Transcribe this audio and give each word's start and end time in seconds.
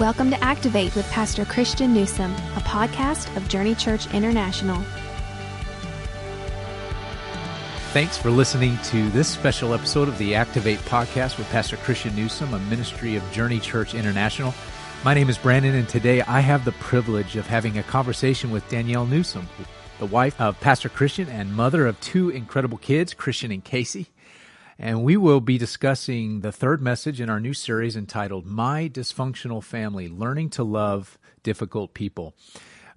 Welcome 0.00 0.30
to 0.30 0.42
Activate 0.42 0.96
with 0.96 1.06
Pastor 1.10 1.44
Christian 1.44 1.92
Newsome, 1.92 2.32
a 2.32 2.60
podcast 2.60 3.36
of 3.36 3.46
Journey 3.48 3.74
Church 3.74 4.10
International. 4.14 4.82
Thanks 7.92 8.16
for 8.16 8.30
listening 8.30 8.78
to 8.84 9.10
this 9.10 9.28
special 9.28 9.74
episode 9.74 10.08
of 10.08 10.16
the 10.16 10.34
Activate 10.34 10.78
podcast 10.78 11.36
with 11.36 11.50
Pastor 11.50 11.76
Christian 11.76 12.16
Newsome, 12.16 12.54
a 12.54 12.58
ministry 12.60 13.14
of 13.14 13.30
Journey 13.30 13.60
Church 13.60 13.94
International. 13.94 14.54
My 15.04 15.12
name 15.12 15.28
is 15.28 15.36
Brandon, 15.36 15.74
and 15.74 15.86
today 15.86 16.22
I 16.22 16.40
have 16.40 16.64
the 16.64 16.72
privilege 16.72 17.36
of 17.36 17.46
having 17.46 17.76
a 17.76 17.82
conversation 17.82 18.50
with 18.50 18.66
Danielle 18.70 19.04
Newsome, 19.04 19.50
the 19.98 20.06
wife 20.06 20.40
of 20.40 20.58
Pastor 20.60 20.88
Christian 20.88 21.28
and 21.28 21.54
mother 21.54 21.86
of 21.86 22.00
two 22.00 22.30
incredible 22.30 22.78
kids, 22.78 23.12
Christian 23.12 23.52
and 23.52 23.62
Casey. 23.62 24.06
And 24.82 25.04
we 25.04 25.18
will 25.18 25.42
be 25.42 25.58
discussing 25.58 26.40
the 26.40 26.50
third 26.50 26.80
message 26.80 27.20
in 27.20 27.28
our 27.28 27.38
new 27.38 27.52
series 27.52 27.96
entitled 27.96 28.46
My 28.46 28.88
Dysfunctional 28.88 29.62
Family 29.62 30.08
Learning 30.08 30.48
to 30.50 30.64
Love 30.64 31.18
Difficult 31.42 31.92
People. 31.92 32.34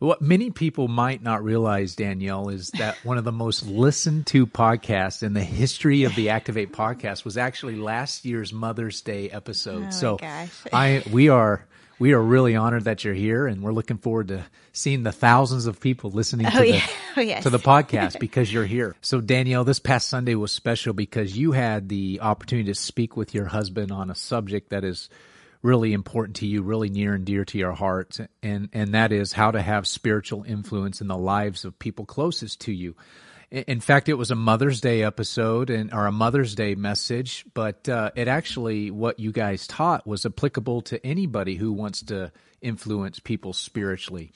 What 0.03 0.21
many 0.21 0.51
people 0.51 0.89
might 0.89 1.23
not 1.23 1.45
realize, 1.45 1.95
Danielle, 1.95 2.49
is 2.49 2.71
that 2.71 2.97
one 3.05 3.17
of 3.17 3.23
the 3.23 3.31
most 3.31 3.65
listened 3.65 4.27
to 4.27 4.45
podcasts 4.45 5.23
in 5.23 5.33
the 5.33 5.45
history 5.45 6.03
of 6.03 6.13
the 6.13 6.31
Activate 6.31 6.73
podcast 6.73 7.23
was 7.23 7.37
actually 7.37 7.77
last 7.77 8.25
year's 8.25 8.51
Mother's 8.51 8.99
Day 8.99 9.29
episode. 9.29 9.85
Oh 9.87 9.91
so. 9.91 10.19
I 10.73 11.03
we 11.09 11.29
are 11.29 11.65
we 11.99 12.11
are 12.11 12.21
really 12.21 12.53
honored 12.53 12.83
that 12.83 13.05
you're 13.05 13.13
here 13.13 13.47
and 13.47 13.63
we're 13.63 13.71
looking 13.71 13.97
forward 13.97 14.27
to 14.27 14.43
seeing 14.73 15.03
the 15.03 15.13
thousands 15.13 15.67
of 15.67 15.79
people 15.79 16.11
listening 16.11 16.47
oh, 16.47 16.49
to 16.49 16.57
Oh, 16.57 16.71
the. 16.73 16.81
Oh, 17.15 17.21
yes. 17.21 17.43
to 17.43 17.49
the 17.49 17.57
podcast 17.59 18.19
because 18.19 18.51
you're 18.51 18.65
here. 18.65 18.97
So 18.99 19.21
Danielle, 19.21 19.63
this 19.63 19.79
past 19.79 20.09
Sunday 20.09 20.35
was 20.35 20.51
special 20.51 20.91
because 20.91 21.37
you 21.37 21.53
had 21.53 21.87
the 21.87 22.19
opportunity 22.21 22.73
to 22.73 22.75
speak 22.75 23.15
with 23.15 23.33
your 23.33 23.45
husband 23.45 23.89
on 23.93 24.09
a 24.09 24.15
subject 24.15 24.71
that 24.71 24.83
is 24.83 25.07
really 25.63 25.93
important 25.93 26.35
to 26.37 26.45
you, 26.45 26.61
really 26.61 26.89
near 26.89 27.15
and 27.15 27.25
dear 27.25 27.45
to 27.45 27.57
your 27.57 27.71
heart, 27.71 28.19
and 28.43 28.69
and 28.73 28.93
that 28.93 29.11
is 29.11 29.33
how 29.33 29.49
to 29.49 29.61
have 29.61 29.87
spiritual 29.87 30.43
influence 30.43 31.01
in 31.01 31.07
the 31.07 31.17
lives 31.17 31.65
of 31.65 31.79
people 31.79 32.05
closest 32.05 32.61
to 32.61 32.71
you. 32.71 32.95
In 33.49 33.81
fact, 33.81 34.09
it 34.09 34.15
was 34.15 34.31
a 34.31 34.35
Mother's 34.35 34.81
Day 34.81 35.03
episode 35.03 35.69
and 35.69 35.93
or 35.93 36.05
a 36.05 36.11
Mother's 36.11 36.55
Day 36.55 36.75
message, 36.75 37.45
but 37.53 37.87
uh, 37.87 38.11
it 38.15 38.27
actually 38.27 38.91
what 38.91 39.19
you 39.19 39.31
guys 39.31 39.65
taught 39.67 40.05
was 40.05 40.25
applicable 40.25 40.81
to 40.83 41.03
anybody 41.05 41.55
who 41.55 41.71
wants 41.71 42.01
to 42.03 42.31
influence 42.61 43.19
people 43.19 43.53
spiritually. 43.53 44.31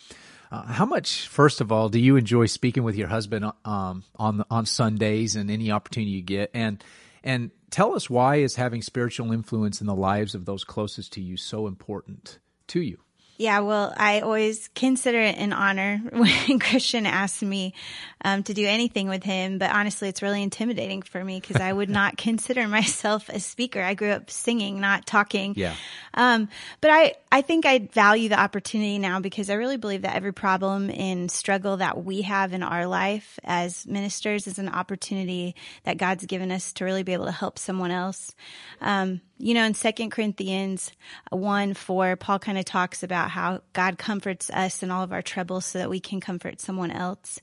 Uh, 0.52 0.64
how 0.68 0.86
much, 0.86 1.28
first 1.28 1.62
of 1.62 1.72
all, 1.72 1.90
do 1.90 2.00
you 2.00 2.16
enjoy 2.16 2.46
speaking 2.46 2.84
with 2.84 2.96
your 2.96 3.08
husband 3.08 3.52
um, 3.66 4.04
on 4.16 4.46
on 4.50 4.66
Sundays 4.66 5.36
and 5.36 5.52
any 5.52 5.72
opportunity 5.72 6.12
you 6.12 6.22
get? 6.22 6.52
And 6.54 6.82
and 7.24 7.52
tell 7.70 7.96
us 7.96 8.10
why 8.10 8.38
is 8.38 8.56
having 8.56 8.82
spiritual 8.82 9.32
influence 9.32 9.82
in 9.82 9.88
the 9.88 9.96
lives 9.96 10.36
of 10.36 10.46
those 10.46 10.64
closest 10.64 11.14
to 11.14 11.22
you 11.22 11.38
so 11.38 11.68
important 11.68 12.40
to 12.68 12.82
you? 12.82 13.00
Yeah, 13.38 13.60
well, 13.60 13.94
I 13.96 14.22
always 14.22 14.68
consider 14.74 15.22
it 15.22 15.38
an 15.38 15.54
honor 15.54 16.02
when 16.12 16.60
Christian 16.60 17.06
asks 17.06 17.44
me 17.44 17.76
um, 18.24 18.42
to 18.44 18.54
do 18.54 18.66
anything 18.66 19.10
with 19.10 19.24
him. 19.24 19.60
But 19.60 19.72
honestly, 19.72 20.10
it's 20.10 20.24
really 20.24 20.42
intimidating 20.42 21.04
for 21.04 21.24
me 21.24 21.40
because 21.40 21.62
I 21.62 21.72
would 21.72 21.90
not 22.02 22.18
consider 22.18 22.68
myself 22.68 23.30
a 23.30 23.40
speaker. 23.40 23.82
I 23.82 23.94
grew 23.94 24.10
up 24.10 24.32
singing, 24.32 24.80
not 24.80 25.06
talking. 25.06 25.54
Yeah. 25.56 25.76
Um, 26.16 26.50
but 26.82 26.90
I, 26.90 27.14
I 27.32 27.42
think 27.42 27.68
I 27.68 27.78
value 27.78 28.30
the 28.30 28.40
opportunity 28.40 28.98
now 28.98 29.20
because 29.20 29.52
I 29.52 29.54
really 29.54 29.78
believe 29.78 30.02
that 30.02 30.16
every 30.16 30.34
problem 30.34 30.90
and 30.90 31.30
struggle 31.30 31.78
that 31.78 32.04
we 32.04 32.24
have 32.24 32.54
in 32.54 32.64
our 32.64 32.88
life 32.88 33.38
as 33.44 33.86
ministers 33.86 34.48
is 34.48 34.58
an 34.58 34.70
opportunity 34.70 35.56
that 35.84 35.98
God's 35.98 36.26
given 36.26 36.52
us 36.52 36.74
to 36.74 36.86
really 36.86 37.04
be 37.04 37.14
able 37.14 37.26
to 37.26 37.32
help 37.32 37.60
someone 37.60 37.92
else. 37.92 38.34
Um, 38.82 39.22
you 39.38 39.54
know, 39.54 39.64
in 39.64 39.74
Second 39.74 40.12
Corinthians 40.12 40.92
one 41.30 41.74
four, 41.74 42.16
Paul 42.16 42.40
kind 42.40 42.58
of 42.58 42.66
talks 42.66 43.04
about 43.04 43.30
how 43.30 43.62
God 43.74 43.98
comforts 43.98 44.50
us 44.50 44.84
in 44.84 44.92
all 44.92 45.04
of 45.04 45.14
our 45.14 45.22
troubles 45.22 45.66
so 45.66 45.80
that 45.80 45.90
we 45.90 46.00
can 46.00 46.20
comfort 46.20 46.60
someone 46.60 46.92
else. 46.92 47.40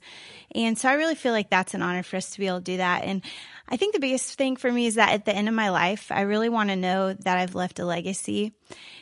And 0.54 0.78
so 0.78 0.88
I 0.88 0.94
really 0.94 1.14
feel 1.14 1.32
like 1.32 1.50
that's 1.50 1.74
an 1.74 1.82
honor 1.82 2.02
for 2.02 2.16
us 2.16 2.30
to 2.30 2.38
be 2.38 2.46
able 2.46 2.58
to 2.58 2.64
do 2.64 2.76
that. 2.78 3.04
And 3.04 3.22
I 3.68 3.76
think 3.76 3.94
the 3.94 4.00
biggest 4.00 4.34
thing 4.34 4.56
for 4.56 4.70
me 4.70 4.86
is 4.86 4.96
that 4.96 5.12
at 5.12 5.24
the 5.24 5.34
end 5.34 5.48
of 5.48 5.54
my 5.54 5.70
life, 5.70 6.10
I 6.10 6.22
really 6.22 6.48
want 6.48 6.70
to 6.70 6.76
know 6.76 7.12
that 7.12 7.38
I've 7.38 7.54
left 7.54 7.78
a 7.78 7.84
legacy. 7.84 8.52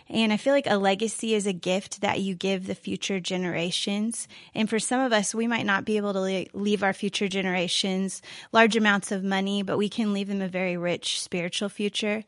And 0.09 0.33
I 0.33 0.37
feel 0.37 0.53
like 0.53 0.67
a 0.67 0.77
legacy 0.77 1.35
is 1.35 1.47
a 1.47 1.53
gift 1.53 2.01
that 2.01 2.21
you 2.21 2.35
give 2.35 2.67
the 2.67 2.75
future 2.75 3.21
generations. 3.21 4.29
And 4.55 4.69
for 4.69 4.79
some 4.79 5.01
of 5.01 5.13
us, 5.13 5.35
we 5.35 5.47
might 5.47 5.67
not 5.67 5.85
be 5.85 5.97
able 5.97 6.13
to 6.13 6.47
leave 6.53 6.83
our 6.83 6.93
future 6.93 7.29
generations 7.29 8.23
large 8.53 8.77
amounts 8.77 9.13
of 9.13 9.25
money, 9.25 9.63
but 9.63 9.79
we 9.79 9.89
can 9.89 10.13
leave 10.13 10.29
them 10.29 10.43
a 10.43 10.49
very 10.49 10.77
rich 10.77 11.21
spiritual 11.21 11.69
future. 11.69 12.25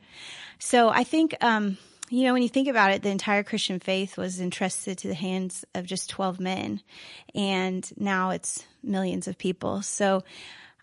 So 0.58 0.88
I 0.88 1.04
think, 1.04 1.34
um, 1.42 1.76
you 2.10 2.24
know, 2.24 2.32
when 2.32 2.42
you 2.42 2.48
think 2.48 2.68
about 2.68 2.92
it, 2.92 3.02
the 3.02 3.10
entire 3.10 3.42
Christian 3.42 3.80
faith 3.80 4.16
was 4.16 4.40
entrusted 4.40 4.98
to 4.98 5.08
the 5.08 5.14
hands 5.14 5.64
of 5.74 5.86
just 5.86 6.08
12 6.10 6.40
men. 6.40 6.80
And 7.34 7.90
now 7.98 8.30
it's 8.30 8.64
millions 8.82 9.28
of 9.28 9.36
people. 9.36 9.82
So 9.82 10.22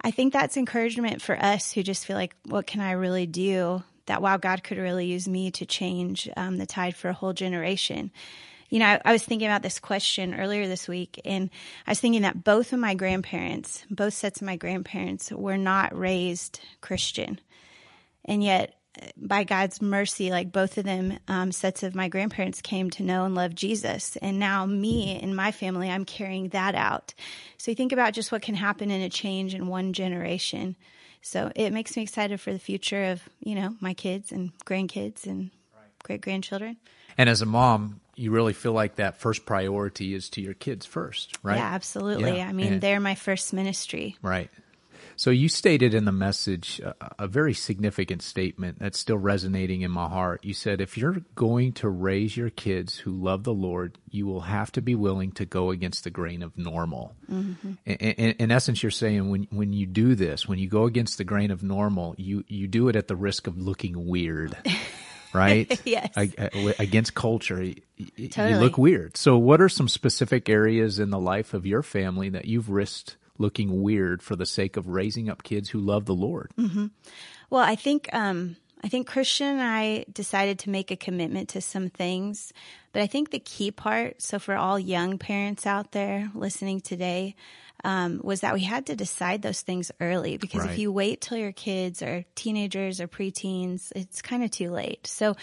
I 0.03 0.11
think 0.11 0.33
that's 0.33 0.57
encouragement 0.57 1.21
for 1.21 1.37
us 1.37 1.71
who 1.71 1.83
just 1.83 2.05
feel 2.05 2.15
like, 2.15 2.35
what 2.45 2.65
can 2.67 2.81
I 2.81 2.91
really 2.91 3.27
do? 3.27 3.83
That 4.07 4.21
wow, 4.21 4.37
God 4.37 4.63
could 4.63 4.77
really 4.77 5.05
use 5.05 5.27
me 5.27 5.51
to 5.51 5.65
change 5.65 6.29
um, 6.35 6.57
the 6.57 6.65
tide 6.65 6.95
for 6.95 7.09
a 7.09 7.13
whole 7.13 7.33
generation. 7.33 8.11
You 8.69 8.79
know, 8.79 8.85
I, 8.85 9.01
I 9.03 9.11
was 9.11 9.23
thinking 9.23 9.47
about 9.47 9.63
this 9.63 9.79
question 9.79 10.33
earlier 10.33 10.67
this 10.67 10.87
week, 10.87 11.19
and 11.25 11.49
I 11.85 11.91
was 11.91 11.99
thinking 11.99 12.21
that 12.21 12.43
both 12.43 12.71
of 12.71 12.79
my 12.79 12.93
grandparents, 12.93 13.85
both 13.89 14.13
sets 14.13 14.41
of 14.41 14.45
my 14.45 14.55
grandparents, 14.55 15.31
were 15.31 15.57
not 15.57 15.97
raised 15.97 16.61
Christian. 16.79 17.39
And 18.23 18.43
yet, 18.43 18.75
by 19.17 19.43
God's 19.43 19.81
mercy, 19.81 20.31
like 20.31 20.51
both 20.51 20.77
of 20.77 20.85
them, 20.85 21.17
um, 21.27 21.51
sets 21.51 21.83
of 21.83 21.95
my 21.95 22.07
grandparents 22.07 22.61
came 22.61 22.89
to 22.91 23.03
know 23.03 23.25
and 23.25 23.35
love 23.35 23.55
Jesus. 23.55 24.17
And 24.17 24.39
now, 24.39 24.65
me 24.65 25.19
and 25.21 25.35
my 25.35 25.51
family, 25.51 25.89
I'm 25.89 26.05
carrying 26.05 26.49
that 26.49 26.75
out. 26.75 27.13
So, 27.57 27.71
you 27.71 27.75
think 27.75 27.91
about 27.91 28.13
just 28.13 28.31
what 28.31 28.41
can 28.41 28.55
happen 28.55 28.91
in 28.91 29.01
a 29.01 29.09
change 29.09 29.53
in 29.53 29.67
one 29.67 29.93
generation. 29.93 30.75
So, 31.21 31.51
it 31.55 31.71
makes 31.71 31.95
me 31.95 32.03
excited 32.03 32.39
for 32.41 32.51
the 32.51 32.59
future 32.59 33.05
of, 33.11 33.21
you 33.39 33.55
know, 33.55 33.75
my 33.79 33.93
kids 33.93 34.31
and 34.31 34.51
grandkids 34.65 35.25
and 35.25 35.51
great 36.03 36.21
grandchildren. 36.21 36.77
And 37.17 37.29
as 37.29 37.41
a 37.41 37.45
mom, 37.45 38.01
you 38.15 38.31
really 38.31 38.53
feel 38.53 38.73
like 38.73 38.95
that 38.95 39.17
first 39.17 39.45
priority 39.45 40.13
is 40.13 40.29
to 40.31 40.41
your 40.41 40.53
kids 40.53 40.85
first, 40.85 41.37
right? 41.43 41.57
Yeah, 41.57 41.69
absolutely. 41.73 42.37
Yeah, 42.37 42.47
I 42.47 42.53
mean, 42.53 42.73
and- 42.73 42.81
they're 42.81 42.99
my 42.99 43.15
first 43.15 43.53
ministry. 43.53 44.17
Right. 44.21 44.49
So 45.21 45.29
you 45.29 45.49
stated 45.49 45.93
in 45.93 46.05
the 46.05 46.11
message 46.11 46.79
a, 46.79 46.95
a 47.19 47.27
very 47.27 47.53
significant 47.53 48.23
statement 48.23 48.79
that's 48.79 48.97
still 48.97 49.19
resonating 49.19 49.81
in 49.81 49.91
my 49.91 50.07
heart. 50.07 50.43
You 50.43 50.55
said, 50.55 50.81
if 50.81 50.97
you're 50.97 51.17
going 51.35 51.73
to 51.73 51.89
raise 51.89 52.35
your 52.35 52.49
kids 52.49 52.95
who 52.95 53.11
love 53.11 53.43
the 53.43 53.53
Lord, 53.53 53.99
you 54.09 54.25
will 54.25 54.41
have 54.41 54.71
to 54.71 54.81
be 54.81 54.95
willing 54.95 55.31
to 55.33 55.45
go 55.45 55.69
against 55.69 56.05
the 56.05 56.09
grain 56.09 56.41
of 56.41 56.57
normal. 56.57 57.13
Mm-hmm. 57.31 57.73
In, 57.85 57.95
in, 57.95 58.31
in 58.39 58.51
essence, 58.51 58.81
you're 58.81 58.89
saying 58.89 59.29
when 59.29 59.43
when 59.51 59.73
you 59.73 59.85
do 59.85 60.15
this, 60.15 60.47
when 60.47 60.57
you 60.57 60.67
go 60.67 60.85
against 60.85 61.19
the 61.19 61.23
grain 61.23 61.51
of 61.51 61.61
normal, 61.61 62.15
you 62.17 62.43
you 62.47 62.67
do 62.67 62.87
it 62.87 62.95
at 62.95 63.07
the 63.07 63.15
risk 63.15 63.45
of 63.45 63.59
looking 63.59 64.07
weird. 64.07 64.57
Right? 65.33 65.79
Yes. 65.85 66.11
Ag- 66.17 66.75
against 66.77 67.15
culture, 67.15 67.55
y- 67.55 67.75
y- 67.97 68.09
you 68.17 68.57
look 68.57 68.77
weird. 68.77 69.15
So, 69.15 69.37
what 69.37 69.61
are 69.61 69.69
some 69.69 69.87
specific 69.87 70.49
areas 70.49 70.99
in 70.99 71.09
the 71.09 71.19
life 71.19 71.53
of 71.53 71.65
your 71.65 71.83
family 71.83 72.27
that 72.27 72.43
you've 72.43 72.69
risked 72.69 73.15
looking 73.41 73.81
weird 73.81 74.21
for 74.21 74.35
the 74.35 74.45
sake 74.45 74.77
of 74.77 74.87
raising 74.87 75.29
up 75.29 75.43
kids 75.43 75.69
who 75.69 75.79
love 75.79 76.05
the 76.05 76.15
Lord? 76.15 76.51
Well, 77.49 77.63
I 77.63 77.75
think 77.75 78.07
um, 78.13 78.55
I 78.83 78.87
think 78.87 79.07
Christian 79.07 79.47
and 79.47 79.61
I 79.61 80.05
decided 80.11 80.59
to 80.59 80.69
make 80.69 80.91
a 80.91 80.95
commitment 80.95 81.49
to 81.49 81.61
some 81.61 81.89
things, 81.89 82.53
but 82.93 83.01
I 83.01 83.07
think 83.07 83.31
the 83.31 83.39
key 83.39 83.71
part. 83.71 84.21
So 84.21 84.39
for 84.39 84.55
all 84.55 84.79
young 84.79 85.17
parents 85.17 85.65
out 85.65 85.91
there 85.91 86.31
listening 86.33 86.81
today. 86.81 87.35
Um, 87.83 88.21
was 88.23 88.41
that 88.41 88.53
we 88.53 88.61
had 88.61 88.85
to 88.87 88.95
decide 88.95 89.41
those 89.41 89.61
things 89.61 89.91
early 89.99 90.37
because 90.37 90.61
Right. 90.61 90.71
if 90.71 90.77
you 90.77 90.91
wait 90.91 91.19
till 91.21 91.37
your 91.37 91.51
kids 91.51 92.03
are 92.03 92.23
teenagers 92.35 93.01
or 93.01 93.07
preteens, 93.07 93.91
it's 93.95 94.21
kind 94.21 94.43
of 94.43 94.51
too 94.51 94.69
late. 94.69 95.07
So 95.07 95.35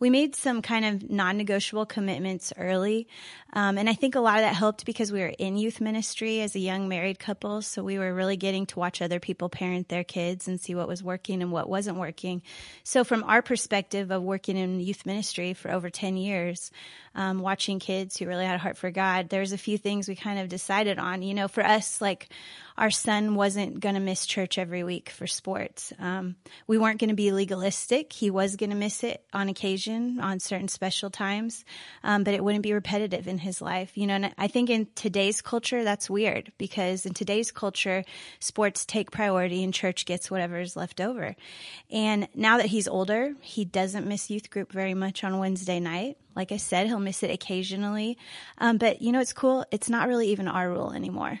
we 0.00 0.08
made 0.08 0.34
some 0.34 0.62
kind 0.62 0.84
of 0.86 1.10
non-negotiable 1.10 1.86
commitments 1.86 2.52
early. 2.56 3.08
Um, 3.52 3.76
and 3.76 3.90
I 3.90 3.92
think 3.92 4.14
a 4.14 4.20
lot 4.20 4.36
of 4.36 4.42
that 4.44 4.54
helped 4.54 4.86
because 4.86 5.12
we 5.12 5.20
were 5.20 5.34
in 5.38 5.58
youth 5.58 5.80
ministry 5.82 6.40
as 6.40 6.54
a 6.54 6.58
young 6.58 6.88
married 6.88 7.18
couple. 7.18 7.60
So 7.60 7.82
we 7.82 7.98
were 7.98 8.14
really 8.14 8.38
getting 8.38 8.64
to 8.66 8.78
watch 8.78 9.02
other 9.02 9.20
people 9.20 9.50
parent 9.50 9.88
their 9.88 10.04
kids 10.04 10.48
and 10.48 10.58
see 10.58 10.74
what 10.74 10.88
was 10.88 11.02
working 11.02 11.42
and 11.42 11.52
what 11.52 11.68
wasn't 11.68 11.98
working. 11.98 12.40
So 12.84 13.04
from 13.04 13.22
our 13.24 13.42
perspective 13.42 14.10
of 14.10 14.22
working 14.22 14.56
in 14.56 14.80
youth 14.80 15.04
ministry 15.04 15.52
for 15.52 15.70
over 15.70 15.90
10 15.90 16.16
years, 16.16 16.70
um, 17.14 17.40
watching 17.40 17.78
kids 17.78 18.16
who 18.16 18.26
really 18.26 18.46
had 18.46 18.54
a 18.54 18.58
heart 18.58 18.78
for 18.78 18.90
God, 18.90 19.28
there's 19.28 19.52
a 19.52 19.58
few 19.58 19.76
things 19.76 20.08
we 20.08 20.16
kind 20.16 20.38
of 20.38 20.48
decided 20.48 20.98
on. 20.98 21.20
You 21.20 21.34
know, 21.34 21.48
for 21.48 21.62
us, 21.62 21.81
like 22.00 22.28
our 22.76 22.90
son 22.90 23.34
wasn't 23.34 23.80
going 23.80 23.94
to 23.94 24.00
miss 24.00 24.26
church 24.26 24.58
every 24.58 24.82
week 24.82 25.10
for 25.10 25.26
sports. 25.26 25.92
Um, 25.98 26.36
we 26.66 26.78
weren't 26.78 27.00
going 27.00 27.10
to 27.10 27.16
be 27.16 27.32
legalistic. 27.32 28.12
He 28.12 28.30
was 28.30 28.56
going 28.56 28.70
to 28.70 28.76
miss 28.76 29.04
it 29.04 29.24
on 29.32 29.48
occasion, 29.48 30.20
on 30.20 30.40
certain 30.40 30.68
special 30.68 31.10
times, 31.10 31.64
um, 32.02 32.24
but 32.24 32.34
it 32.34 32.42
wouldn't 32.42 32.62
be 32.62 32.72
repetitive 32.72 33.28
in 33.28 33.38
his 33.38 33.60
life. 33.60 33.96
You 33.96 34.06
know, 34.06 34.14
and 34.14 34.34
I 34.38 34.48
think 34.48 34.70
in 34.70 34.88
today's 34.94 35.42
culture, 35.42 35.84
that's 35.84 36.08
weird 36.08 36.52
because 36.58 37.06
in 37.06 37.14
today's 37.14 37.50
culture, 37.50 38.04
sports 38.40 38.84
take 38.84 39.10
priority 39.10 39.62
and 39.62 39.74
church 39.74 40.06
gets 40.06 40.30
whatever 40.30 40.58
is 40.60 40.76
left 40.76 41.00
over. 41.00 41.36
And 41.90 42.28
now 42.34 42.56
that 42.56 42.66
he's 42.66 42.88
older, 42.88 43.34
he 43.40 43.64
doesn't 43.64 44.06
miss 44.06 44.30
youth 44.30 44.50
group 44.50 44.72
very 44.72 44.94
much 44.94 45.24
on 45.24 45.38
Wednesday 45.38 45.80
night. 45.80 46.16
Like 46.34 46.52
I 46.52 46.56
said, 46.56 46.86
he'll 46.86 46.98
miss 46.98 47.22
it 47.22 47.30
occasionally. 47.30 48.16
Um, 48.56 48.78
but 48.78 49.02
you 49.02 49.12
know, 49.12 49.20
it's 49.20 49.34
cool. 49.34 49.66
It's 49.70 49.90
not 49.90 50.08
really 50.08 50.28
even 50.28 50.48
our 50.48 50.70
rule 50.70 50.92
anymore 50.92 51.40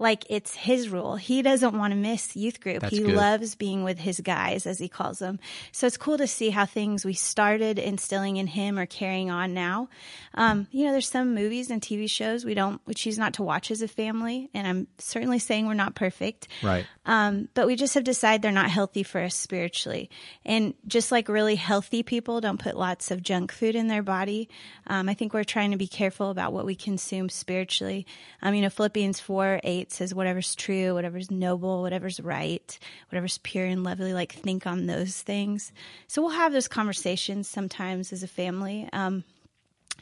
like 0.00 0.24
it's 0.30 0.54
his 0.54 0.88
rule. 0.88 1.16
He 1.16 1.42
doesn't 1.42 1.76
want 1.76 1.92
to 1.92 1.96
miss 1.96 2.34
youth 2.34 2.60
group. 2.60 2.80
That's 2.80 2.96
he 2.96 3.02
good. 3.02 3.14
loves 3.14 3.54
being 3.54 3.84
with 3.84 3.98
his 3.98 4.18
guys, 4.20 4.66
as 4.66 4.78
he 4.78 4.88
calls 4.88 5.18
them. 5.18 5.38
So 5.72 5.86
it's 5.86 5.98
cool 5.98 6.16
to 6.16 6.26
see 6.26 6.48
how 6.48 6.64
things 6.64 7.04
we 7.04 7.12
started 7.12 7.78
instilling 7.78 8.38
in 8.38 8.46
him 8.46 8.78
are 8.78 8.86
carrying 8.86 9.30
on 9.30 9.52
now. 9.52 9.90
Um, 10.34 10.66
you 10.70 10.86
know, 10.86 10.92
there's 10.92 11.08
some 11.08 11.34
movies 11.34 11.70
and 11.70 11.82
TV 11.82 12.10
shows 12.10 12.46
we 12.46 12.54
don't, 12.54 12.80
we 12.86 12.94
choose 12.94 13.18
not 13.18 13.34
to 13.34 13.42
watch 13.42 13.70
as 13.70 13.82
a 13.82 13.88
family. 13.88 14.48
And 14.54 14.66
I'm 14.66 14.86
certainly 14.96 15.38
saying 15.38 15.66
we're 15.66 15.74
not 15.74 15.94
perfect. 15.94 16.48
Right. 16.62 16.86
Um, 17.04 17.48
but 17.52 17.66
we 17.66 17.76
just 17.76 17.94
have 17.94 18.04
decided 18.04 18.40
they're 18.40 18.52
not 18.52 18.70
healthy 18.70 19.02
for 19.02 19.20
us 19.20 19.34
spiritually. 19.34 20.08
And 20.46 20.72
just 20.86 21.12
like 21.12 21.28
really 21.28 21.56
healthy 21.56 22.02
people 22.02 22.40
don't 22.40 22.60
put 22.60 22.76
lots 22.76 23.10
of 23.10 23.22
junk 23.22 23.52
food 23.52 23.74
in 23.74 23.88
their 23.88 24.02
body, 24.02 24.48
um, 24.86 25.10
I 25.10 25.14
think 25.14 25.34
we're 25.34 25.44
trying 25.44 25.72
to 25.72 25.76
be 25.76 25.88
careful 25.88 26.30
about 26.30 26.54
what 26.54 26.64
we 26.64 26.74
consume 26.74 27.28
spiritually. 27.28 28.06
Um, 28.40 28.54
you 28.54 28.62
know, 28.62 28.70
Philippians 28.70 29.20
4 29.20 29.60
8 29.62 29.89
says, 29.90 30.14
whatever's 30.14 30.54
true, 30.54 30.94
whatever's 30.94 31.30
noble, 31.30 31.82
whatever's 31.82 32.20
right, 32.20 32.78
whatever's 33.08 33.38
pure 33.38 33.64
and 33.64 33.84
lovely, 33.84 34.12
like 34.12 34.32
think 34.32 34.66
on 34.66 34.86
those 34.86 35.20
things. 35.20 35.72
So 36.06 36.22
we'll 36.22 36.30
have 36.32 36.52
those 36.52 36.68
conversations 36.68 37.48
sometimes 37.48 38.12
as 38.12 38.22
a 38.22 38.28
family. 38.28 38.88
Um, 38.92 39.24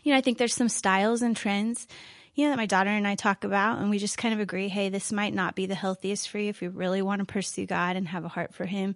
you 0.03 0.13
know, 0.13 0.19
I 0.19 0.21
think 0.21 0.39
there's 0.39 0.55
some 0.55 0.69
styles 0.69 1.23
and 1.23 1.37
trends, 1.37 1.87
you 2.35 2.45
know, 2.45 2.51
that 2.51 2.57
my 2.57 2.67
daughter 2.67 2.91
and 2.91 3.07
I 3.07 3.15
talk 3.15 3.45
about, 3.45 3.79
and 3.79 3.91
we 3.91 3.99
just 3.99 4.17
kind 4.19 4.33
of 4.33 4.41
agree, 4.41 4.69
hey, 4.69 4.91
this 4.91 5.11
might 5.13 5.35
not 5.35 5.55
be 5.57 5.67
the 5.67 5.75
healthiest 5.75 6.29
for 6.29 6.39
you 6.39 6.51
if 6.51 6.63
you 6.63 6.71
really 6.71 7.03
want 7.03 7.19
to 7.19 7.25
pursue 7.25 7.67
God 7.67 7.97
and 7.97 8.07
have 8.09 8.25
a 8.25 8.29
heart 8.29 8.55
for 8.55 8.65
Him. 8.65 8.95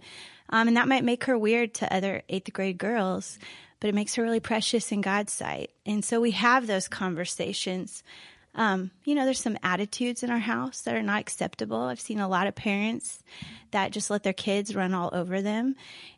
Um, 0.49 0.69
and 0.69 0.77
that 0.77 0.89
might 0.89 1.03
make 1.03 1.25
her 1.25 1.37
weird 1.37 1.75
to 1.75 1.93
other 1.93 2.23
eighth 2.29 2.53
grade 2.53 2.79
girls, 2.79 3.39
but 3.81 3.89
it 3.89 3.95
makes 3.95 4.15
her 4.15 4.23
really 4.23 4.39
precious 4.39 4.93
in 4.93 5.01
God's 5.01 5.33
sight. 5.33 5.71
And 5.85 6.05
so 6.05 6.21
we 6.21 6.31
have 6.33 6.67
those 6.67 6.87
conversations. 6.87 8.05
Um, 8.55 8.91
you 9.05 9.15
know, 9.15 9.25
there's 9.25 9.41
some 9.41 9.59
attitudes 9.63 10.23
in 10.23 10.31
our 10.31 10.39
house 10.39 10.83
that 10.83 10.95
are 10.95 11.03
not 11.03 11.21
acceptable. 11.21 11.81
I've 11.81 12.01
seen 12.01 12.21
a 12.21 12.29
lot 12.29 12.47
of 12.47 12.55
parents 12.55 13.23
that 13.71 13.93
just 13.93 14.11
let 14.11 14.23
their 14.23 14.35
kids 14.35 14.75
run 14.75 14.93
all 14.93 15.09
over 15.13 15.41
them. 15.41 15.75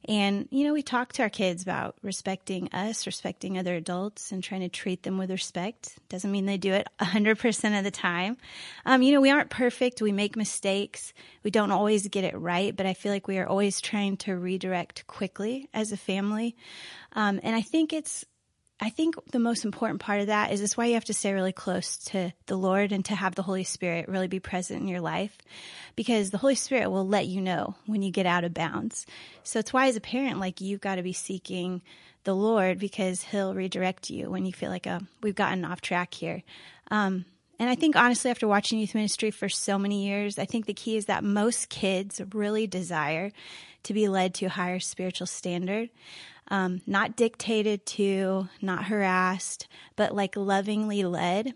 And, 0.09 0.49
you 0.51 0.65
know, 0.65 0.73
we 0.73 0.83
talk 0.83 1.13
to 1.15 1.23
our 1.23 1.31
kids 1.31 1.63
about 1.63 1.95
respecting 2.03 2.69
us, 2.73 3.07
respecting 3.07 3.57
other 3.57 3.77
adults, 3.77 4.33
and 4.33 4.43
trying 4.43 4.63
to 4.63 4.69
treat 4.69 5.05
them 5.05 5.17
with 5.17 5.31
respect. 5.31 5.97
Doesn't 6.09 6.33
mean 6.33 6.47
they 6.47 6.59
do 6.59 6.73
it 6.73 6.89
100% 7.01 7.79
of 7.79 7.85
the 7.85 7.91
time. 7.93 8.37
Um, 8.85 9.03
you 9.03 9.13
know, 9.13 9.21
we 9.21 9.31
aren't 9.31 9.51
perfect. 9.51 10.03
We 10.03 10.11
make 10.11 10.35
mistakes. 10.35 11.13
We 11.45 11.53
don't 11.53 11.71
always 11.71 12.09
get 12.09 12.25
it 12.25 12.37
right, 12.37 12.75
but 12.75 12.87
I 12.87 12.95
feel 12.95 13.13
like 13.13 13.29
we 13.29 13.39
are 13.39 13.47
always 13.47 13.81
trying 13.81 14.17
to 14.19 14.37
redirect 14.37 15.07
quickly 15.07 15.69
as 15.73 15.93
a 15.93 15.97
family. 15.97 16.57
Um, 17.13 17.39
and 17.45 17.55
I 17.55 17.63
think 17.63 17.93
it's, 17.93 18.25
I 18.85 18.91
think 18.91 19.15
the 19.31 19.39
most 19.39 19.65
important 19.65 20.03
part 20.03 20.21
of 20.21 20.27
that 20.27 20.53
is 20.53 20.61
this 20.61 20.77
why 20.77 20.85
you 20.85 20.93
have 20.95 21.07
to 21.07 21.15
stay 21.15 21.33
really 21.33 21.55
close 21.55 21.97
to 21.97 22.35
the 22.45 22.57
Lord 22.57 22.93
and 22.93 23.03
to 23.07 23.15
have 23.15 23.35
the 23.35 23.41
Holy 23.41 23.65
Spirit 23.65 24.11
really 24.11 24.29
be 24.29 24.41
present 24.41 24.83
in 24.83 24.89
your 24.89 25.01
life 25.01 25.39
because 25.97 26.29
the 26.29 26.37
Holy 26.37 26.55
Spirit 26.55 26.91
will 26.91 27.09
let 27.09 27.27
you 27.27 27.41
know 27.41 27.77
when 27.87 28.03
you 28.03 28.11
get 28.11 28.27
out 28.27 28.45
of 28.45 28.53
bounds. 28.53 29.07
So 29.43 29.59
it's 29.59 29.73
why 29.73 29.87
as 29.87 29.97
a 29.97 30.03
parent, 30.03 30.39
like 30.39 30.61
you've 30.61 30.83
got 30.83 30.97
to 30.97 31.03
be 31.03 31.15
seeking 31.15 31.81
the 32.25 32.35
Lord 32.35 32.79
because 32.79 33.23
he'll 33.23 33.55
redirect 33.55 34.11
you 34.11 34.29
when 34.29 34.45
you 34.45 34.53
feel 34.53 34.69
like, 34.69 34.87
oh, 34.87 35.01
we've 35.23 35.35
gotten 35.35 35.65
off 35.65 35.81
track 35.81 36.13
here. 36.13 36.43
Um, 36.91 37.25
and 37.59 37.71
I 37.71 37.77
think 37.77 37.97
honestly, 37.97 38.31
after 38.31 38.47
watching 38.47 38.79
youth 38.79 38.95
ministry 38.95 39.31
for 39.31 39.49
so 39.49 39.79
many 39.79 40.07
years, 40.07 40.39
I 40.39 40.45
think 40.45 40.67
the 40.67 40.75
key 40.75 40.99
is 40.99 41.07
that 41.07 41.25
most 41.25 41.71
kids 41.71 42.21
really 42.35 42.67
desire 42.67 43.33
to 43.85 43.95
be 43.95 44.09
led 44.09 44.35
to 44.35 44.47
a 44.47 44.51
higher 44.51 44.81
spiritual 44.81 45.27
standard 45.27 45.89
um, 46.49 46.81
not 46.87 47.17
dictated 47.17 47.87
to, 47.87 48.49
not 48.61 48.85
harassed, 48.85 49.67
but 49.97 50.15
like 50.15 50.37
lovingly 50.37 51.05
led. 51.05 51.55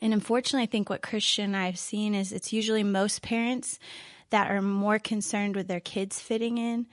And 0.00 0.12
unfortunately, 0.12 0.64
I 0.64 0.70
think 0.70 0.90
what 0.90 1.02
Christian 1.02 1.54
I've 1.54 1.78
seen 1.78 2.14
is 2.14 2.32
it's 2.32 2.52
usually 2.52 2.82
most 2.84 3.22
parents 3.22 3.78
that 4.30 4.50
are 4.50 4.60
more 4.60 4.98
concerned 4.98 5.56
with 5.56 5.68
their 5.68 5.80
kids 5.80 6.20
fitting 6.20 6.58
in. 6.58 6.86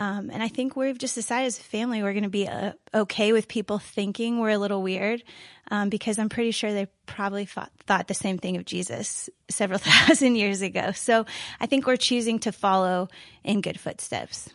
Um, 0.00 0.30
and 0.32 0.42
I 0.42 0.48
think 0.48 0.76
we've 0.76 0.96
just 0.96 1.14
decided 1.14 1.46
as 1.46 1.58
a 1.58 1.62
family 1.62 2.02
we're 2.02 2.14
going 2.14 2.22
to 2.24 2.30
be 2.30 2.48
uh, 2.48 2.72
okay 2.94 3.32
with 3.32 3.48
people 3.48 3.78
thinking 3.78 4.38
we're 4.38 4.50
a 4.50 4.58
little 4.58 4.82
weird 4.82 5.22
um, 5.70 5.90
because 5.90 6.18
I'm 6.18 6.30
pretty 6.30 6.52
sure 6.52 6.72
they 6.72 6.86
probably 7.04 7.44
thought, 7.44 7.70
thought 7.86 8.08
the 8.08 8.14
same 8.14 8.38
thing 8.38 8.56
of 8.56 8.64
Jesus 8.64 9.28
several 9.50 9.78
thousand 9.82 10.36
years 10.36 10.62
ago. 10.62 10.92
So 10.92 11.26
I 11.60 11.66
think 11.66 11.86
we're 11.86 11.96
choosing 11.96 12.38
to 12.40 12.52
follow 12.52 13.08
in 13.44 13.60
good 13.60 13.78
footsteps. 13.78 14.48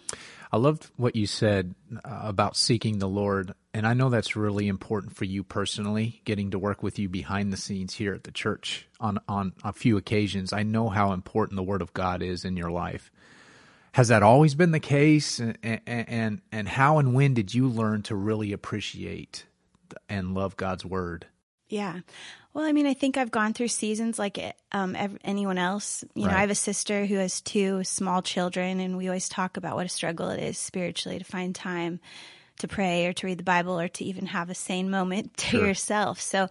I 0.52 0.58
loved 0.58 0.90
what 0.96 1.16
you 1.16 1.28
said 1.28 1.76
uh, 2.04 2.22
about 2.24 2.56
seeking 2.56 3.00
the 3.00 3.08
Lord. 3.08 3.54
And 3.74 3.86
I 3.86 3.94
know 3.94 4.10
that's 4.10 4.36
really 4.36 4.68
important 4.68 5.16
for 5.16 5.26
you 5.26 5.44
personally, 5.44 6.22
getting 6.26 6.52
to 6.52 6.60
work 6.60 6.82
with 6.82 6.98
you 6.98 7.10
behind 7.10 7.52
the 7.52 7.58
scenes 7.58 7.96
here 7.96 8.14
at 8.14 8.24
the 8.24 8.32
church 8.32 8.88
on, 9.00 9.20
on 9.28 9.54
a 9.64 9.74
few 9.74 9.98
occasions. 9.98 10.54
I 10.54 10.64
know 10.64 10.90
how 10.90 11.12
important 11.12 11.58
the 11.58 11.64
Word 11.64 11.82
of 11.82 11.94
God 11.94 12.22
is 12.22 12.46
in 12.46 12.58
your 12.58 12.72
life. 12.72 13.12
Has 13.94 14.10
that 14.10 14.24
always 14.24 14.56
been 14.56 14.72
the 14.72 14.80
case? 14.80 15.40
And, 15.40 15.58
and, 15.64 15.82
and, 15.86 16.42
and 16.52 16.68
how 16.68 17.00
and 17.00 17.14
when 17.14 17.34
did 17.34 17.54
you 17.54 17.68
learn 17.68 18.02
to 18.04 18.16
really 18.16 18.52
appreciate 18.52 19.46
and 20.10 20.34
love 20.34 20.58
God's 20.58 20.86
Word? 20.86 21.28
Yeah. 21.68 22.00
Well, 22.54 22.64
I 22.64 22.72
mean, 22.72 22.86
I 22.86 22.94
think 22.94 23.18
I've 23.18 23.32
gone 23.32 23.54
through 23.54 23.68
seasons 23.68 24.18
like 24.18 24.40
um, 24.72 24.96
anyone 25.24 25.58
else. 25.58 26.06
You 26.14 26.26
right. 26.26 26.32
know, 26.32 26.38
I 26.38 26.42
have 26.42 26.50
a 26.50 26.56
sister 26.56 27.06
who 27.06 27.16
has 27.16 27.42
two 27.42 27.84
small 27.84 28.22
children, 28.22 28.80
and 28.80 28.98
we 28.98 29.08
always 29.08 29.28
talk 29.28 29.58
about 29.58 29.76
what 29.76 29.86
a 29.86 29.90
struggle 29.90 30.30
it 30.30 30.42
is 30.42 30.58
spiritually 30.58 31.20
to 31.20 31.26
find 31.26 31.54
time 31.54 32.00
to 32.60 32.68
pray 32.68 33.08
or 33.08 33.14
to 33.14 33.28
read 33.28 33.40
the 33.40 33.44
Bible 33.44 33.78
or 33.78 33.90
to 33.90 34.06
even 34.06 34.28
have 34.28 34.50
a 34.50 34.56
sane 34.56 34.90
moment 34.90 35.36
to 35.38 35.48
sure. 35.48 35.68
yourself. 35.68 36.22
So 36.22 36.48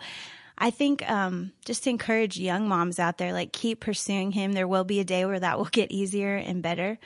I 0.58 0.70
think 0.70 1.08
um, 1.10 1.52
just 1.64 1.84
to 1.84 1.90
encourage 1.90 2.38
young 2.38 2.68
moms 2.68 2.98
out 2.98 3.18
there, 3.18 3.32
like 3.32 3.52
keep 3.52 3.80
pursuing 3.80 4.32
Him. 4.32 4.52
There 4.52 4.68
will 4.68 4.84
be 4.84 5.00
a 5.00 5.04
day 5.04 5.24
where 5.24 5.40
that 5.40 5.58
will 5.58 5.64
get 5.66 5.90
easier 5.90 6.36
and 6.36 6.62
better. 6.62 6.98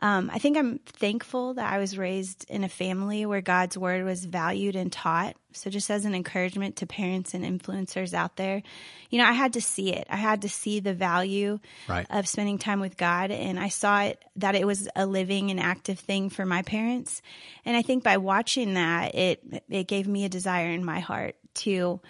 Um, 0.00 0.30
I 0.32 0.38
think 0.38 0.56
I'm 0.56 0.78
thankful 0.86 1.54
that 1.54 1.72
I 1.72 1.78
was 1.78 1.98
raised 1.98 2.48
in 2.48 2.62
a 2.62 2.68
family 2.68 3.26
where 3.26 3.40
God's 3.40 3.76
word 3.76 4.04
was 4.04 4.24
valued 4.24 4.76
and 4.76 4.92
taught. 4.92 5.36
So, 5.52 5.70
just 5.70 5.90
as 5.90 6.04
an 6.04 6.14
encouragement 6.14 6.76
to 6.76 6.86
parents 6.86 7.34
and 7.34 7.44
influencers 7.44 8.14
out 8.14 8.36
there, 8.36 8.62
you 9.10 9.18
know, 9.18 9.24
I 9.24 9.32
had 9.32 9.54
to 9.54 9.60
see 9.60 9.92
it. 9.92 10.06
I 10.08 10.16
had 10.16 10.42
to 10.42 10.48
see 10.48 10.78
the 10.78 10.94
value 10.94 11.58
right. 11.88 12.06
of 12.10 12.28
spending 12.28 12.58
time 12.58 12.78
with 12.78 12.96
God. 12.96 13.32
And 13.32 13.58
I 13.58 13.68
saw 13.70 14.02
it 14.02 14.24
that 14.36 14.54
it 14.54 14.66
was 14.66 14.88
a 14.94 15.04
living 15.04 15.50
and 15.50 15.58
active 15.58 15.98
thing 15.98 16.30
for 16.30 16.46
my 16.46 16.62
parents. 16.62 17.20
And 17.64 17.76
I 17.76 17.82
think 17.82 18.04
by 18.04 18.18
watching 18.18 18.74
that, 18.74 19.16
it, 19.16 19.64
it 19.68 19.88
gave 19.88 20.06
me 20.06 20.24
a 20.24 20.28
desire 20.28 20.68
in 20.68 20.84
my 20.84 21.00
heart 21.00 21.34
to, 21.54 22.00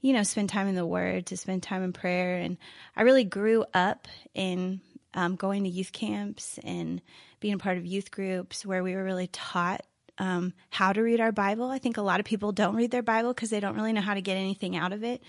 you 0.00 0.12
know, 0.12 0.22
spend 0.22 0.50
time 0.50 0.68
in 0.68 0.74
the 0.74 0.84
Word, 0.84 1.26
to 1.26 1.36
spend 1.38 1.62
time 1.62 1.82
in 1.82 1.94
prayer. 1.94 2.36
And 2.36 2.58
I 2.94 3.02
really 3.02 3.24
grew 3.24 3.64
up 3.72 4.06
in 4.34 4.82
um, 5.14 5.36
going 5.36 5.64
to 5.64 5.70
youth 5.70 5.92
camps 5.92 6.58
and 6.64 7.00
being 7.40 7.54
a 7.54 7.58
part 7.58 7.78
of 7.78 7.86
youth 7.86 8.10
groups 8.10 8.66
where 8.66 8.82
we 8.82 8.94
were 8.94 9.04
really 9.04 9.28
taught 9.28 9.82
um, 10.18 10.52
how 10.70 10.92
to 10.92 11.00
read 11.00 11.20
our 11.20 11.32
Bible. 11.32 11.70
I 11.70 11.78
think 11.78 11.96
a 11.96 12.02
lot 12.02 12.20
of 12.20 12.26
people 12.26 12.52
don't 12.52 12.74
read 12.74 12.90
their 12.90 13.02
Bible 13.02 13.32
because 13.32 13.50
they 13.50 13.60
don't 13.60 13.76
really 13.76 13.92
know 13.92 14.00
how 14.00 14.14
to 14.14 14.20
get 14.20 14.36
anything 14.36 14.76
out 14.76 14.92
of 14.92 15.04
it. 15.04 15.22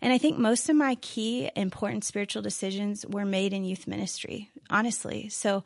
And 0.00 0.12
I 0.12 0.18
think 0.18 0.38
most 0.38 0.68
of 0.68 0.76
my 0.76 0.94
key 0.96 1.50
important 1.56 2.04
spiritual 2.04 2.42
decisions 2.42 3.04
were 3.06 3.24
made 3.24 3.52
in 3.52 3.64
youth 3.64 3.86
ministry, 3.86 4.50
honestly. 4.70 5.28
So 5.30 5.64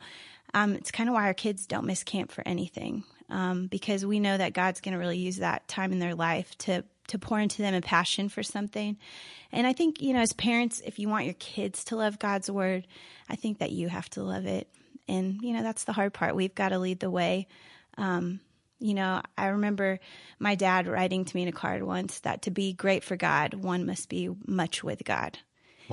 um, 0.53 0.73
it's 0.75 0.91
kind 0.91 1.09
of 1.09 1.13
why 1.13 1.25
our 1.25 1.33
kids 1.33 1.67
don't 1.67 1.85
miss 1.85 2.03
camp 2.03 2.31
for 2.31 2.47
anything 2.47 3.03
um, 3.29 3.67
because 3.67 4.05
we 4.05 4.19
know 4.19 4.37
that 4.37 4.53
God's 4.53 4.81
going 4.81 4.93
to 4.93 4.99
really 4.99 5.17
use 5.17 5.37
that 5.37 5.67
time 5.67 5.91
in 5.91 5.99
their 5.99 6.15
life 6.15 6.57
to 6.59 6.83
to 7.07 7.19
pour 7.19 7.39
into 7.39 7.61
them 7.61 7.73
a 7.73 7.81
passion 7.81 8.29
for 8.29 8.43
something. 8.43 8.97
And 9.51 9.67
I 9.67 9.73
think, 9.73 10.01
you 10.01 10.13
know, 10.13 10.21
as 10.21 10.33
parents, 10.33 10.81
if 10.85 10.99
you 10.99 11.09
want 11.09 11.25
your 11.25 11.35
kids 11.35 11.83
to 11.85 11.95
love 11.95 12.19
God's 12.19 12.49
word, 12.49 12.87
I 13.29 13.35
think 13.35 13.59
that 13.59 13.71
you 13.71 13.89
have 13.89 14.09
to 14.11 14.23
love 14.23 14.45
it 14.45 14.67
and 15.07 15.41
you 15.41 15.53
know 15.53 15.63
that's 15.63 15.83
the 15.83 15.93
hard 15.93 16.13
part. 16.13 16.35
We've 16.35 16.55
got 16.55 16.69
to 16.69 16.79
lead 16.79 16.99
the 16.99 17.09
way. 17.09 17.47
Um, 17.97 18.39
you 18.79 18.93
know, 18.93 19.21
I 19.37 19.47
remember 19.47 19.99
my 20.39 20.55
dad 20.55 20.87
writing 20.87 21.25
to 21.25 21.35
me 21.35 21.43
in 21.43 21.47
a 21.47 21.53
card 21.53 21.83
once 21.83 22.19
that 22.21 22.43
to 22.43 22.51
be 22.51 22.73
great 22.73 23.03
for 23.03 23.15
God, 23.15 23.53
one 23.53 23.85
must 23.85 24.09
be 24.09 24.29
much 24.45 24.83
with 24.83 25.03
God. 25.05 25.37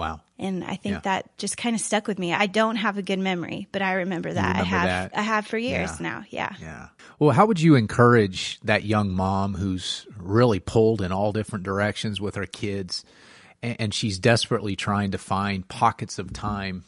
Wow. 0.01 0.23
And 0.39 0.65
I 0.65 0.77
think 0.77 0.95
yeah. 0.95 1.01
that 1.01 1.39
just 1.39 1.59
kind 1.59 1.75
of 1.75 1.83
stuck 1.83 2.09
with 2.09 2.19
me. 2.19 2.33
I 2.33 2.47
don't 2.47 2.77
have 2.77 2.97
a 2.97 3.03
good 3.03 3.19
memory, 3.19 3.69
but 3.73 3.83
I 3.83 3.93
remember 3.93 4.33
that. 4.33 4.57
Remember 4.57 4.63
I 4.63 4.65
have 4.65 4.87
that. 5.13 5.19
I 5.19 5.23
have 5.23 5.47
for 5.47 5.59
years 5.59 5.91
yeah. 6.01 6.09
now. 6.09 6.25
Yeah. 6.31 6.55
Yeah. 6.61 6.89
Well, 7.19 7.33
how 7.33 7.45
would 7.45 7.61
you 7.61 7.75
encourage 7.75 8.59
that 8.61 8.85
young 8.85 9.11
mom 9.11 9.55
who's 9.55 10.07
really 10.17 10.59
pulled 10.59 11.03
in 11.03 11.13
all 11.13 11.33
different 11.33 11.65
directions 11.65 12.21
with 12.21 12.37
her 12.37 12.47
kids 12.47 13.05
and, 13.63 13.77
and 13.79 13.95
she's 13.95 14.19
desperately 14.19 14.77
trying 14.77 15.11
to 15.11 15.19
find 15.19 15.69
pockets 15.69 16.19
of 16.19 16.33
time 16.33 16.85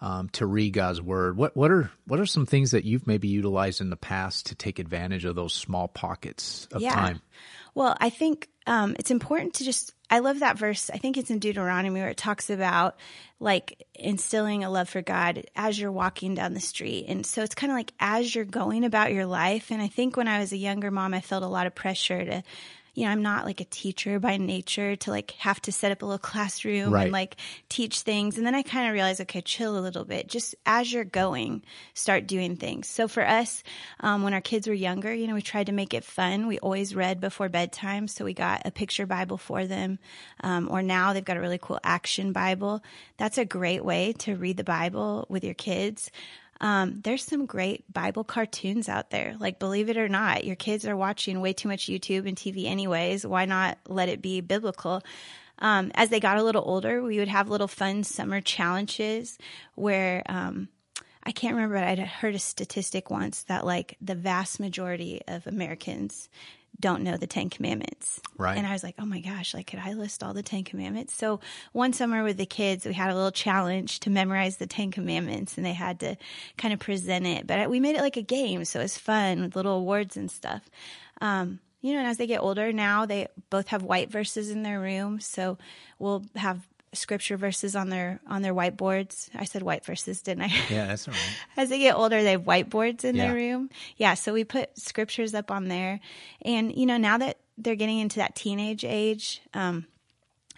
um, 0.00 0.28
to 0.30 0.46
read 0.46 0.74
God's 0.74 1.00
word. 1.00 1.36
What 1.36 1.56
what 1.56 1.70
are 1.70 1.90
what 2.06 2.20
are 2.20 2.26
some 2.26 2.46
things 2.46 2.72
that 2.72 2.84
you've 2.84 3.06
maybe 3.06 3.28
utilized 3.28 3.80
in 3.80 3.90
the 3.90 3.96
past 3.96 4.46
to 4.46 4.54
take 4.54 4.78
advantage 4.78 5.24
of 5.24 5.34
those 5.34 5.54
small 5.54 5.88
pockets 5.88 6.68
of 6.72 6.82
Yeah. 6.82 6.94
time? 6.94 7.20
Well, 7.74 7.96
I 8.00 8.10
think 8.10 8.48
um, 8.66 8.96
it's 8.98 9.10
important 9.10 9.54
to 9.54 9.64
just. 9.64 9.92
I 10.10 10.18
love 10.20 10.40
that 10.40 10.58
verse. 10.58 10.90
I 10.90 10.98
think 10.98 11.16
it's 11.16 11.30
in 11.30 11.38
Deuteronomy 11.38 12.00
where 12.00 12.10
it 12.10 12.16
talks 12.16 12.50
about 12.50 12.96
like 13.40 13.86
instilling 13.94 14.62
a 14.62 14.70
love 14.70 14.88
for 14.88 15.02
God 15.02 15.44
as 15.56 15.78
you're 15.78 15.90
walking 15.90 16.34
down 16.34 16.54
the 16.54 16.60
street. 16.60 17.06
And 17.08 17.26
so 17.26 17.42
it's 17.42 17.54
kind 17.54 17.72
of 17.72 17.76
like 17.76 17.92
as 17.98 18.34
you're 18.34 18.44
going 18.44 18.84
about 18.84 19.12
your 19.12 19.26
life. 19.26 19.70
And 19.70 19.82
I 19.82 19.88
think 19.88 20.16
when 20.16 20.28
I 20.28 20.38
was 20.38 20.52
a 20.52 20.56
younger 20.56 20.90
mom, 20.90 21.14
I 21.14 21.20
felt 21.20 21.42
a 21.42 21.48
lot 21.48 21.66
of 21.66 21.74
pressure 21.74 22.24
to, 22.24 22.42
you 22.94 23.04
know, 23.04 23.10
I'm 23.10 23.22
not 23.22 23.44
like 23.44 23.60
a 23.60 23.64
teacher 23.64 24.18
by 24.20 24.36
nature 24.36 24.96
to 24.96 25.10
like 25.10 25.32
have 25.32 25.60
to 25.62 25.72
set 25.72 25.92
up 25.92 26.02
a 26.02 26.06
little 26.06 26.18
classroom 26.18 26.92
Right. 26.92 27.04
and 27.04 27.12
like 27.12 27.36
teach 27.68 28.00
things. 28.00 28.38
And 28.38 28.46
then 28.46 28.54
I 28.54 28.62
kind 28.62 28.86
of 28.86 28.94
realized, 28.94 29.20
okay, 29.22 29.40
chill 29.40 29.76
a 29.76 29.80
little 29.80 30.04
bit. 30.04 30.28
Just 30.28 30.54
as 30.64 30.92
you're 30.92 31.04
going, 31.04 31.62
start 31.94 32.26
doing 32.26 32.56
things. 32.56 32.88
So 32.88 33.08
for 33.08 33.26
us, 33.26 33.62
um, 34.00 34.22
when 34.22 34.32
our 34.34 34.40
kids 34.40 34.68
were 34.68 34.74
younger, 34.74 35.12
you 35.12 35.26
know, 35.26 35.34
we 35.34 35.42
tried 35.42 35.66
to 35.66 35.72
make 35.72 35.92
it 35.92 36.04
fun. 36.04 36.46
We 36.46 36.58
always 36.60 36.94
read 36.94 37.20
before 37.20 37.48
bedtime. 37.48 38.06
So 38.08 38.24
we 38.24 38.32
got 38.32 38.62
a 38.64 38.70
picture 38.70 39.06
Bible 39.06 39.38
for 39.38 39.66
them. 39.66 39.98
Um, 40.42 40.68
or 40.70 40.82
now 40.82 41.12
they've 41.12 41.24
got 41.24 41.36
a 41.36 41.40
really 41.40 41.58
cool 41.60 41.80
action 41.82 42.32
Bible. 42.32 42.82
That's 43.16 43.38
a 43.38 43.44
great 43.44 43.84
way 43.84 44.12
to 44.20 44.36
read 44.36 44.56
the 44.56 44.64
Bible 44.64 45.26
with 45.28 45.42
your 45.42 45.54
kids. 45.54 46.10
Um, 46.60 47.00
there's 47.02 47.24
some 47.24 47.46
great 47.46 47.92
Bible 47.92 48.24
cartoons 48.24 48.88
out 48.88 49.10
there. 49.10 49.36
Like, 49.38 49.58
believe 49.58 49.88
it 49.88 49.96
or 49.96 50.08
not, 50.08 50.44
your 50.44 50.56
kids 50.56 50.86
are 50.86 50.96
watching 50.96 51.40
way 51.40 51.52
too 51.52 51.68
much 51.68 51.86
YouTube 51.86 52.28
and 52.28 52.36
TV 52.36 52.66
anyways. 52.66 53.26
Why 53.26 53.44
not 53.44 53.78
let 53.88 54.08
it 54.08 54.22
be 54.22 54.40
biblical? 54.40 55.02
Um, 55.58 55.92
as 55.94 56.08
they 56.08 56.20
got 56.20 56.38
a 56.38 56.42
little 56.42 56.64
older, 56.64 57.02
we 57.02 57.18
would 57.18 57.28
have 57.28 57.48
little 57.48 57.68
fun 57.68 58.04
summer 58.04 58.40
challenges 58.40 59.38
where, 59.74 60.22
um, 60.26 60.68
I 61.26 61.32
can't 61.32 61.54
remember, 61.54 61.76
but 61.76 61.84
I'd 61.84 61.98
heard 62.00 62.34
a 62.34 62.38
statistic 62.38 63.10
once 63.10 63.44
that 63.44 63.64
like 63.64 63.96
the 64.00 64.14
vast 64.14 64.60
majority 64.60 65.22
of 65.26 65.46
Americans 65.46 66.28
don't 66.80 67.02
know 67.02 67.16
the 67.16 67.26
Ten 67.26 67.50
Commandments. 67.50 68.20
Right. 68.36 68.56
And 68.56 68.66
I 68.66 68.72
was 68.72 68.82
like, 68.82 68.96
oh 68.98 69.06
my 69.06 69.20
gosh, 69.20 69.54
like, 69.54 69.66
could 69.68 69.78
I 69.78 69.92
list 69.92 70.22
all 70.22 70.34
the 70.34 70.42
Ten 70.42 70.64
Commandments? 70.64 71.14
So 71.14 71.40
one 71.72 71.92
summer 71.92 72.22
with 72.22 72.36
the 72.36 72.46
kids, 72.46 72.84
we 72.84 72.92
had 72.92 73.10
a 73.10 73.14
little 73.14 73.30
challenge 73.30 74.00
to 74.00 74.10
memorize 74.10 74.56
the 74.56 74.66
Ten 74.66 74.90
Commandments 74.90 75.56
and 75.56 75.64
they 75.64 75.72
had 75.72 76.00
to 76.00 76.16
kind 76.56 76.74
of 76.74 76.80
present 76.80 77.26
it. 77.26 77.46
But 77.46 77.70
we 77.70 77.80
made 77.80 77.96
it 77.96 78.02
like 78.02 78.16
a 78.16 78.22
game. 78.22 78.64
So 78.64 78.80
it 78.80 78.84
was 78.84 78.98
fun 78.98 79.42
with 79.42 79.56
little 79.56 79.78
awards 79.78 80.16
and 80.16 80.30
stuff. 80.30 80.68
Um, 81.20 81.60
you 81.80 81.92
know, 81.92 81.98
and 81.98 82.08
as 82.08 82.16
they 82.16 82.26
get 82.26 82.40
older 82.40 82.72
now, 82.72 83.04
they 83.06 83.28
both 83.50 83.68
have 83.68 83.82
white 83.82 84.10
verses 84.10 84.50
in 84.50 84.62
their 84.62 84.80
room. 84.80 85.20
So 85.20 85.58
we'll 85.98 86.24
have 86.34 86.66
scripture 86.94 87.36
verses 87.36 87.74
on 87.76 87.88
their 87.90 88.20
on 88.26 88.42
their 88.42 88.54
whiteboards. 88.54 89.28
I 89.34 89.44
said 89.44 89.62
white 89.62 89.84
verses, 89.84 90.22
didn't 90.22 90.44
I? 90.44 90.52
Yeah, 90.70 90.86
that's 90.86 91.06
all 91.08 91.14
right. 91.14 91.36
as 91.56 91.68
they 91.68 91.78
get 91.78 91.94
older, 91.96 92.22
they 92.22 92.32
have 92.32 92.42
whiteboards 92.44 93.04
in 93.04 93.16
Yeah. 93.16 93.26
their 93.26 93.34
room. 93.34 93.70
Yeah, 93.96 94.14
so 94.14 94.32
we 94.32 94.44
put 94.44 94.76
scriptures 94.78 95.34
up 95.34 95.50
on 95.50 95.68
there, 95.68 96.00
and 96.42 96.74
you 96.74 96.86
know 96.86 96.96
now 96.96 97.18
that 97.18 97.38
they're 97.58 97.76
getting 97.76 97.98
into 98.00 98.16
that 98.18 98.34
teenage 98.34 98.84
age, 98.84 99.40
um, 99.54 99.86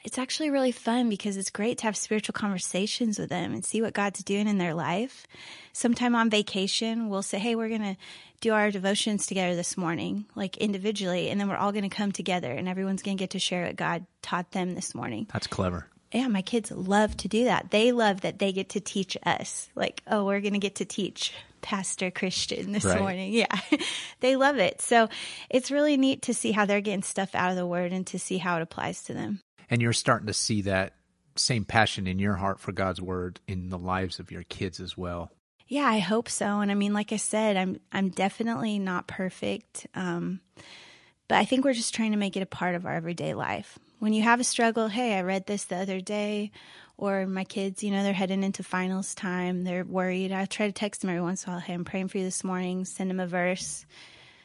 it's 0.04 0.18
actually 0.18 0.50
really 0.50 0.70
fun 0.72 1.08
because 1.08 1.36
it's 1.36 1.50
great 1.50 1.78
to 1.78 1.84
have 1.84 1.96
spiritual 1.96 2.32
conversations 2.32 3.18
with 3.18 3.28
them 3.28 3.52
and 3.52 3.64
see 3.64 3.82
what 3.82 3.92
God's 3.92 4.22
doing 4.22 4.46
in 4.46 4.56
their 4.58 4.72
life. 4.72 5.26
Sometime 5.72 6.14
on 6.14 6.30
vacation, 6.30 7.08
we'll 7.08 7.22
say, 7.22 7.38
"Hey, 7.40 7.56
we're 7.56 7.68
gonna 7.68 7.96
do 8.40 8.52
our 8.52 8.70
devotions 8.70 9.26
together 9.26 9.56
this 9.56 9.76
morning, 9.76 10.26
like 10.36 10.56
individually, 10.58 11.28
and 11.28 11.40
then 11.40 11.48
we're 11.48 11.56
all 11.56 11.72
gonna 11.72 11.88
come 11.90 12.12
together, 12.12 12.52
and 12.52 12.68
everyone's 12.68 13.02
gonna 13.02 13.16
get 13.16 13.30
to 13.30 13.38
share 13.40 13.66
what 13.66 13.74
God 13.76 14.06
taught 14.22 14.52
them 14.52 14.74
this 14.74 14.94
morning." 14.94 15.26
That's 15.32 15.46
clever. 15.48 15.88
Yeah, 16.16 16.28
my 16.28 16.42
kids 16.42 16.70
love 16.70 17.16
to 17.18 17.28
do 17.28 17.44
that. 17.44 17.70
They 17.70 17.92
love 17.92 18.22
that 18.22 18.38
they 18.38 18.52
get 18.52 18.70
to 18.70 18.80
teach 18.80 19.16
us. 19.24 19.68
Like, 19.74 20.02
oh, 20.06 20.24
we're 20.24 20.40
going 20.40 20.54
to 20.54 20.58
get 20.58 20.76
to 20.76 20.84
teach 20.84 21.32
Pastor 21.62 22.10
Christian 22.10 22.72
this 22.72 22.84
Right. 22.84 22.98
morning. 23.00 23.32
Yeah. 23.34 23.60
they 24.20 24.36
love 24.36 24.56
it. 24.58 24.80
So 24.80 25.08
it's 25.50 25.70
really 25.70 25.96
neat 25.96 26.22
to 26.22 26.34
see 26.34 26.52
how 26.52 26.64
they're 26.64 26.80
getting 26.80 27.02
stuff 27.02 27.34
out 27.34 27.50
of 27.50 27.56
the 27.56 27.66
word 27.66 27.92
and 27.92 28.06
to 28.08 28.18
see 28.18 28.38
how 28.38 28.56
it 28.56 28.62
applies 28.62 29.02
to 29.04 29.14
them. 29.14 29.40
And 29.70 29.82
you're 29.82 29.92
starting 29.92 30.28
to 30.28 30.32
see 30.32 30.62
that 30.62 30.94
same 31.34 31.64
passion 31.64 32.06
in 32.06 32.18
your 32.18 32.34
heart 32.34 32.60
for 32.60 32.72
God's 32.72 33.02
word 33.02 33.40
in 33.46 33.68
the 33.68 33.78
lives 33.78 34.18
of 34.18 34.30
your 34.30 34.44
kids 34.44 34.80
as 34.80 34.96
well. 34.96 35.30
Yeah, 35.68 35.84
I 35.86 35.98
hope 35.98 36.28
so. 36.28 36.60
And 36.60 36.70
I 36.70 36.74
mean, 36.74 36.94
like 36.94 37.12
I 37.12 37.16
said, 37.16 37.56
I'm 37.56 37.80
I'm 37.92 38.08
definitely 38.10 38.78
not 38.78 39.08
perfect. 39.08 39.86
Um, 39.94 40.40
but 41.28 41.38
I 41.38 41.44
think 41.44 41.64
we're 41.64 41.74
just 41.74 41.92
trying 41.94 42.12
to 42.12 42.16
make 42.16 42.36
it 42.36 42.42
a 42.42 42.46
part 42.46 42.76
of 42.76 42.86
our 42.86 42.94
everyday 42.94 43.34
life. 43.34 43.78
When 43.98 44.12
you 44.12 44.22
have 44.22 44.40
a 44.40 44.44
struggle, 44.44 44.88
hey, 44.88 45.16
I 45.16 45.22
read 45.22 45.46
this 45.46 45.64
the 45.64 45.76
other 45.76 46.00
day, 46.00 46.50
or 46.98 47.26
my 47.26 47.44
kids, 47.44 47.82
you 47.82 47.90
know, 47.90 48.02
they're 48.02 48.12
heading 48.12 48.42
into 48.42 48.62
finals 48.62 49.14
time, 49.14 49.64
they're 49.64 49.84
worried. 49.84 50.32
I 50.32 50.44
try 50.44 50.66
to 50.66 50.72
text 50.72 51.00
them 51.00 51.10
every 51.10 51.22
once 51.22 51.44
in 51.44 51.50
a 51.50 51.52
while, 51.54 51.60
hey, 51.60 51.72
I'm 51.72 51.84
praying 51.84 52.08
for 52.08 52.18
you 52.18 52.24
this 52.24 52.44
morning, 52.44 52.84
send 52.84 53.08
them 53.08 53.20
a 53.20 53.26
verse. 53.26 53.86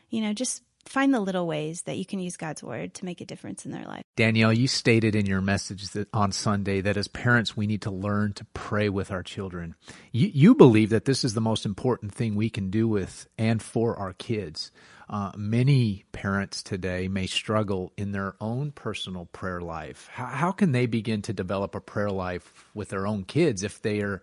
You 0.10 0.22
know, 0.22 0.34
just 0.34 0.64
find 0.86 1.14
the 1.14 1.20
little 1.20 1.48
ways 1.48 1.84
that 1.84 1.98
you 1.98 2.06
can 2.06 2.20
use 2.20 2.38
God's 2.38 2.64
word 2.64 2.94
to 2.96 3.06
make 3.06 3.22
a 3.22 3.26
difference 3.26 3.66
in 3.66 3.72
their 3.72 3.86
life. 3.86 4.04
Danielle, 4.16 4.54
you 4.54 4.68
stated 4.68 5.16
in 5.16 5.26
your 5.26 5.42
message 5.42 5.90
that 5.90 6.08
on 6.14 6.32
Sunday 6.32 6.82
that 6.82 6.98
as 6.98 7.08
parents 7.08 7.56
we 7.56 7.68
need 7.68 7.82
to 7.84 7.92
learn 7.92 8.34
to 8.34 8.46
pray 8.54 8.90
with 8.90 9.12
our 9.12 9.24
children. 9.24 9.76
You, 10.12 10.30
you 10.34 10.56
believe 10.56 10.90
that 10.90 11.06
this 11.06 11.24
is 11.24 11.34
the 11.34 11.42
most 11.42 11.66
important 11.66 12.14
thing 12.14 12.36
we 12.36 12.50
can 12.50 12.70
do 12.70 12.88
with 12.88 13.28
and 13.38 13.62
for 13.62 13.98
our 13.98 14.14
kids. 14.14 14.72
Uh, 15.10 15.32
many 15.36 16.06
parents 16.14 16.64
today 16.64 17.10
may 17.10 17.28
struggle 17.28 17.92
in 17.98 18.14
their 18.14 18.36
own 18.40 18.72
personal 18.72 19.26
prayer 19.26 19.60
life. 19.60 20.08
How, 20.12 20.28
how 20.28 20.52
can 20.52 20.72
they 20.72 20.86
begin 20.86 21.22
to 21.24 21.34
develop 21.34 21.76
a 21.76 21.82
prayer 21.82 22.10
life 22.10 22.66
with 22.74 22.90
their 22.90 23.06
own 23.06 23.26
kids 23.26 23.62
if 23.62 23.82
they 23.82 24.00
are 24.00 24.22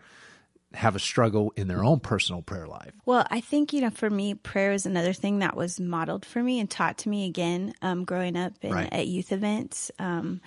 have 0.75 0.95
a 0.95 0.99
struggle 0.99 1.53
in 1.57 1.67
their 1.69 1.83
own 1.85 2.01
personal 2.01 2.43
prayer 2.43 2.67
life? 2.67 2.93
Well, 3.07 3.27
I 3.31 3.41
think, 3.41 3.73
you 3.73 3.81
know, 3.81 3.91
for 3.91 4.11
me, 4.11 4.35
prayer 4.35 4.73
is 4.73 4.85
another 4.87 5.13
thing 5.13 5.39
that 5.39 5.57
was 5.57 5.81
modeled 5.81 6.25
for 6.27 6.43
me 6.43 6.61
and 6.61 6.69
taught 6.71 6.99
to 6.99 7.09
me 7.09 7.27
again 7.27 7.73
um, 7.81 8.05
growing 8.05 8.37
up 8.37 8.53
in, 8.63 8.73
Right. 8.73 8.93
at 8.93 9.07
youth 9.07 9.33
events. 9.33 9.91
Um, 9.99 10.41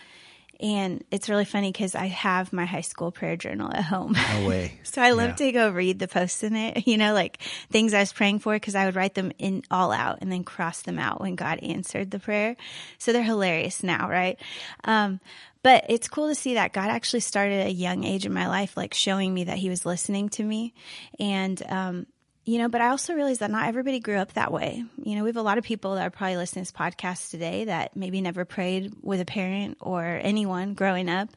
and 0.59 1.03
it's 1.09 1.27
really 1.27 1.45
funny 1.45 1.71
because 1.71 1.95
I 1.95 2.05
have 2.05 2.53
my 2.53 2.65
high 2.65 2.81
school 2.81 3.11
prayer 3.11 3.35
journal 3.35 3.73
at 3.73 3.83
home. 3.83 4.15
No 4.29 4.41
way. 4.47 4.73
So 4.83 5.01
I 5.01 5.09
love 5.09 5.29
Yeah. 5.29 5.35
to 5.47 5.51
go 5.53 5.69
read 5.71 5.97
the 5.97 6.07
posts 6.07 6.43
in 6.43 6.55
it, 6.55 6.85
you 6.87 6.97
know, 6.97 7.15
like 7.15 7.41
things 7.71 7.95
I 7.95 7.99
was 8.01 8.13
praying 8.13 8.39
for 8.39 8.53
because 8.53 8.75
I 8.75 8.85
would 8.85 8.95
write 8.95 9.15
them 9.15 9.31
in 9.39 9.63
all 9.71 9.91
out 9.91 10.19
and 10.21 10.31
then 10.31 10.43
cross 10.43 10.83
them 10.83 10.99
out 10.99 11.19
when 11.19 11.35
God 11.35 11.57
answered 11.63 12.11
the 12.11 12.19
prayer. 12.19 12.55
So 12.99 13.11
they're 13.11 13.23
hilarious 13.23 13.81
now, 13.81 14.07
right? 14.07 14.39
Um, 14.83 15.19
but 15.63 15.85
it's 15.89 16.07
cool 16.07 16.27
to 16.27 16.35
see 16.35 16.55
that 16.55 16.73
God 16.73 16.89
actually 16.89 17.19
started 17.19 17.61
at 17.61 17.67
a 17.67 17.73
young 17.73 18.03
age 18.03 18.25
in 18.25 18.33
my 18.33 18.47
life, 18.47 18.75
like 18.75 18.93
showing 18.93 19.33
me 19.33 19.45
that 19.45 19.57
He 19.57 19.69
was 19.69 19.85
listening 19.85 20.29
to 20.29 20.43
me. 20.43 20.73
And, 21.19 21.61
um, 21.69 22.07
you 22.43 22.57
know, 22.57 22.69
but 22.69 22.81
I 22.81 22.89
also 22.89 23.13
realized 23.13 23.41
that 23.41 23.51
not 23.51 23.67
everybody 23.67 23.99
grew 23.99 24.17
up 24.17 24.33
that 24.33 24.51
way. 24.51 24.83
You 25.03 25.15
know, 25.15 25.23
we 25.23 25.29
have 25.29 25.37
a 25.37 25.43
lot 25.43 25.59
of 25.59 25.63
people 25.63 25.95
that 25.95 26.07
are 26.07 26.09
probably 26.09 26.37
listening 26.37 26.65
to 26.65 26.71
this 26.71 26.79
podcast 26.79 27.29
today 27.29 27.65
that 27.65 27.95
maybe 27.95 28.19
never 28.19 28.45
prayed 28.45 28.93
with 29.01 29.21
a 29.21 29.25
parent 29.25 29.77
or 29.79 30.03
anyone 30.03 30.73
growing 30.73 31.07
up. 31.07 31.29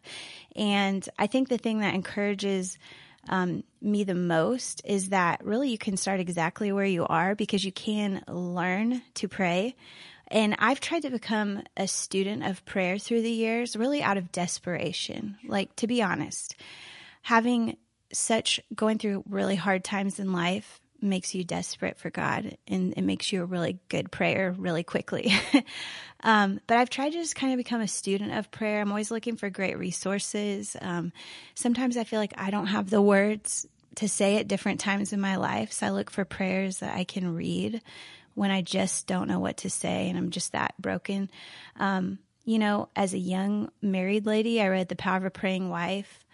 And 0.56 1.06
I 1.18 1.26
think 1.26 1.48
the 1.48 1.58
thing 1.58 1.80
that 1.80 1.94
encourages 1.94 2.78
um, 3.28 3.64
me 3.80 4.04
the 4.04 4.14
most 4.14 4.82
is 4.84 5.10
that 5.10 5.44
really 5.44 5.70
you 5.70 5.78
can 5.78 5.96
start 5.96 6.20
exactly 6.20 6.72
where 6.72 6.84
you 6.84 7.06
are 7.06 7.34
because 7.34 7.64
you 7.64 7.72
can 7.72 8.22
learn 8.28 9.02
to 9.14 9.28
pray. 9.28 9.76
And 10.28 10.56
I've 10.58 10.80
tried 10.80 11.02
to 11.02 11.10
become 11.10 11.62
a 11.76 11.86
student 11.86 12.44
of 12.44 12.64
prayer 12.64 12.98
through 12.98 13.22
the 13.22 13.30
years, 13.30 13.76
really 13.76 14.02
out 14.02 14.16
of 14.16 14.32
desperation. 14.32 15.38
Like, 15.46 15.74
to 15.76 15.86
be 15.86 16.02
honest, 16.02 16.56
having 17.22 17.76
such 18.12 18.60
going 18.74 18.98
through 18.98 19.24
really 19.28 19.56
hard 19.56 19.84
times 19.84 20.18
in 20.18 20.32
life 20.32 20.80
makes 21.00 21.34
you 21.34 21.44
desperate 21.44 21.98
for 21.98 22.10
God 22.10 22.56
and 22.66 22.94
it 22.96 23.02
makes 23.02 23.30
you 23.30 23.42
a 23.42 23.46
really 23.46 23.78
good 23.88 24.10
prayer 24.10 24.54
really 24.56 24.82
quickly. 24.82 25.32
um, 26.22 26.60
but 26.66 26.78
I've 26.78 26.90
tried 26.90 27.10
to 27.10 27.18
just 27.18 27.36
kind 27.36 27.52
of 27.52 27.58
become 27.58 27.82
a 27.82 27.88
student 27.88 28.32
of 28.32 28.50
prayer. 28.50 28.80
I'm 28.80 28.90
always 28.90 29.10
looking 29.10 29.36
for 29.36 29.50
great 29.50 29.78
resources. 29.78 30.76
Um, 30.80 31.12
sometimes 31.54 31.96
I 31.96 32.04
feel 32.04 32.20
like 32.20 32.34
I 32.38 32.50
don't 32.50 32.68
have 32.68 32.88
the 32.88 33.02
words 33.02 33.66
to 33.96 34.08
say 34.08 34.38
at 34.38 34.48
different 34.48 34.80
times 34.80 35.12
in 35.12 35.20
my 35.20 35.36
life. 35.36 35.72
So 35.72 35.86
I 35.86 35.90
look 35.90 36.10
for 36.10 36.24
prayers 36.24 36.78
that 36.78 36.96
I 36.96 37.04
can 37.04 37.34
read 37.34 37.82
when 38.34 38.50
I 38.50 38.62
just 38.62 39.06
don't 39.06 39.28
know 39.28 39.38
what 39.38 39.58
to 39.58 39.70
say 39.70 40.08
and 40.08 40.18
I'm 40.18 40.30
just 40.30 40.52
that 40.52 40.74
broken. 40.78 41.30
Um, 41.78 42.18
you 42.44 42.58
know, 42.58 42.88
as 42.94 43.14
a 43.14 43.18
young 43.18 43.70
married 43.80 44.26
lady, 44.26 44.60
I 44.60 44.68
read 44.68 44.88
The 44.88 44.96
Power 44.96 45.16
of 45.16 45.24
a 45.24 45.30
Praying 45.30 45.70
Wife. 45.70 46.24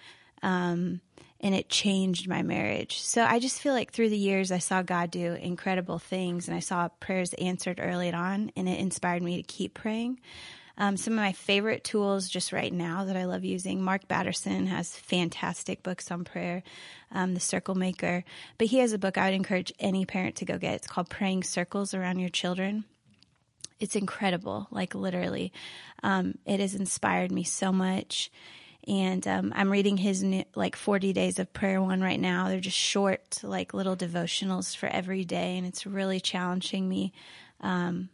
Um, 0.43 1.01
and 1.41 1.55
it 1.55 1.69
changed 1.69 2.29
my 2.29 2.43
marriage. 2.43 3.01
So 3.01 3.25
I 3.25 3.39
just 3.39 3.61
feel 3.61 3.73
like 3.73 3.93
through 3.93 4.11
the 4.11 4.17
years, 4.17 4.53
I 4.53 4.59
saw 4.59 4.83
God 4.83 5.11
do 5.11 5.33
incredible 5.33 5.99
things 5.99 6.49
and 6.49 6.57
I 6.57 6.61
saw 6.61 6.89
prayers 7.01 7.33
answered 7.35 7.81
early 7.83 8.13
on 8.13 8.53
and 8.57 8.69
it 8.69 8.79
inspired 8.79 9.23
me 9.23 9.37
to 9.37 9.43
keep 9.43 9.75
praying. 9.75 10.21
Um, 10.81 10.97
some 10.97 11.13
of 11.13 11.19
my 11.19 11.33
favorite 11.33 11.85
tools 11.85 12.27
just 12.27 12.55
right 12.55 12.73
now 12.73 13.05
that 13.05 13.17
I 13.17 13.27
love 13.27 13.45
using, 13.45 13.83
Mark 13.83 14.09
Batterson 14.09 14.67
has 14.67 14.97
fantastic 14.97 15.83
books 15.83 16.11
on 16.11 16.25
prayer, 16.25 16.63
um, 17.13 17.35
The 17.35 17.41
Circle 17.41 17.75
Maker, 17.75 18.25
but 18.57 18.69
he 18.69 18.79
has 18.79 18.95
a 18.95 18.99
book 18.99 19.19
I 19.19 19.27
would 19.27 19.35
encourage 19.35 19.75
any 19.79 20.07
parent 20.07 20.37
to 20.37 20.47
go 20.47 20.57
get. 20.57 20.77
It's 20.77 20.87
called 20.87 21.11
Praying 21.11 21.43
Circles 21.43 21.93
Around 21.93 22.21
Your 22.21 22.31
Children. 22.31 22.85
It's 23.79 23.95
incredible 23.95 24.69
like 24.71 24.95
literally. 24.95 25.53
Um, 26.03 26.39
it 26.47 26.61
has 26.61 26.75
inspired 26.75 27.31
me 27.31 27.45
so 27.45 27.73
much. 27.73 28.31
And 28.89 29.29
um, 29.29 29.53
I'm 29.55 29.71
reading 29.71 29.99
his 29.99 30.23
new, 30.23 30.45
like 30.55 30.77
40 30.77 31.13
days 31.13 31.39
of 31.39 31.53
prayer 31.53 31.83
one 31.83 32.01
right 32.01 32.19
now. 32.19 32.49
They're 32.49 32.59
just 32.59 32.79
short, 32.79 33.41
like 33.43 33.75
little 33.75 33.97
devotionals 33.97 34.75
for 34.75 34.87
every 34.87 35.27
day, 35.27 35.59
and 35.59 35.67
it's 35.67 35.87
really 35.87 36.21
challenging 36.21 36.89
me 36.89 37.13
um, 37.61 38.09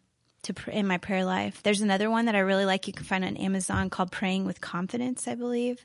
to 0.47 0.55
pr- 0.55 0.71
in 0.71 0.87
my 0.87 0.99
prayer 0.99 1.25
life. 1.25 1.62
There's 1.62 1.81
another 1.81 2.11
one 2.11 2.26
that 2.26 2.35
I 2.35 2.41
really 2.41 2.65
like. 2.65 2.87
You 2.87 2.93
can 2.93 3.05
find 3.05 3.25
on 3.25 3.37
Amazon 3.37 3.91
called 3.91 4.11
"Praying 4.11 4.45
with 4.45 4.61
Confidence." 4.61 5.29
I 5.29 5.35
believe 5.35 5.85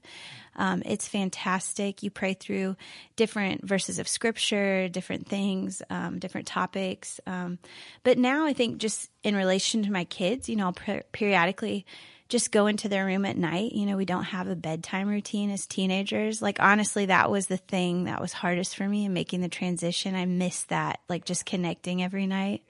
um, 0.55 0.83
it's 0.85 1.07
fantastic. 1.07 2.03
You 2.03 2.09
pray 2.09 2.33
through 2.33 2.75
different 3.15 3.67
verses 3.67 3.99
of 3.99 4.07
scripture, 4.07 4.89
different 4.89 5.27
things, 5.27 5.81
um, 5.89 6.19
different 6.19 6.47
topics. 6.47 7.19
Um, 7.25 7.57
but 8.03 8.17
now 8.17 8.45
I 8.45 8.53
think 8.53 8.77
just 8.77 9.09
in 9.23 9.35
relation 9.35 9.83
to 9.83 9.91
my 9.91 10.03
kids, 10.05 10.49
you 10.49 10.55
know, 10.55 10.65
I'll 10.65 10.73
per- 10.73 11.03
periodically 11.11 11.85
just 12.27 12.51
go 12.51 12.67
into 12.67 12.87
their 12.87 13.05
room 13.05 13.25
at 13.25 13.37
night. 13.37 13.73
You 13.73 13.85
know, 13.85 13.97
we 13.97 14.05
don't 14.05 14.23
have 14.23 14.47
a 14.47 14.55
bedtime 14.55 15.09
routine 15.09 15.51
as 15.51 15.67
teenagers. 15.67 16.41
Like, 16.41 16.61
honestly, 16.61 17.07
that 17.07 17.29
was 17.29 17.47
the 17.47 17.57
thing 17.57 18.05
that 18.05 18.21
was 18.21 18.31
hardest 18.31 18.75
for 18.75 18.87
me 18.87 19.05
in 19.05 19.13
making 19.13 19.41
the 19.41 19.49
transition. 19.49 20.15
I 20.15 20.25
missed 20.25 20.69
that, 20.69 21.01
like 21.09 21.25
just 21.25 21.45
connecting 21.45 22.01
every 22.01 22.27
night. 22.27 22.63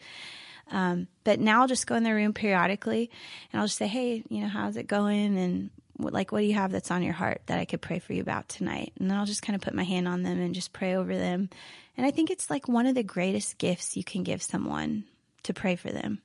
Um, 0.70 1.08
but 1.24 1.40
now 1.40 1.62
I'll 1.62 1.68
just 1.68 1.88
go 1.88 1.96
in 1.96 2.04
their 2.04 2.16
room 2.16 2.34
periodically 2.34 3.10
and 3.52 3.60
I'll 3.60 3.68
just 3.68 3.78
say, 3.78 3.88
Hey, 3.88 4.24
you 4.30 4.42
know, 4.42 4.48
how's 4.48 4.78
it 4.78 4.88
going? 4.88 5.38
And 5.38 5.70
what, 5.98 6.14
like, 6.14 6.32
what 6.32 6.40
do 6.40 6.46
you 6.46 6.54
have 6.54 6.72
that's 6.72 6.92
on 6.92 7.04
your 7.04 7.14
heart 7.14 7.42
that 7.48 7.60
I 7.60 7.66
could 7.66 7.82
pray 7.82 8.00
for 8.00 8.14
you 8.14 8.22
about 8.22 8.50
tonight? 8.50 8.94
And 9.00 9.10
then 9.10 9.18
I'll 9.18 9.26
just 9.26 9.42
kind 9.42 9.56
of 9.56 9.62
put 9.62 9.74
my 9.74 9.84
hand 9.84 10.08
on 10.08 10.24
them 10.24 10.40
and 10.40 10.56
just 10.56 10.74
pray 10.74 10.96
over 10.96 11.16
them. 11.16 11.50
And 11.98 12.06
I 12.06 12.12
think 12.12 12.30
it's 12.30 12.50
like 12.50 12.68
one 12.68 12.86
of 12.86 12.96
the 12.96 13.04
greatest 13.04 13.58
gifts 13.58 13.98
you 13.98 14.04
can 14.04 14.24
give 14.24 14.42
someone 14.42 15.06
to 15.44 15.54
pray 15.54 15.76
for 15.76 15.90
them. 15.90 16.22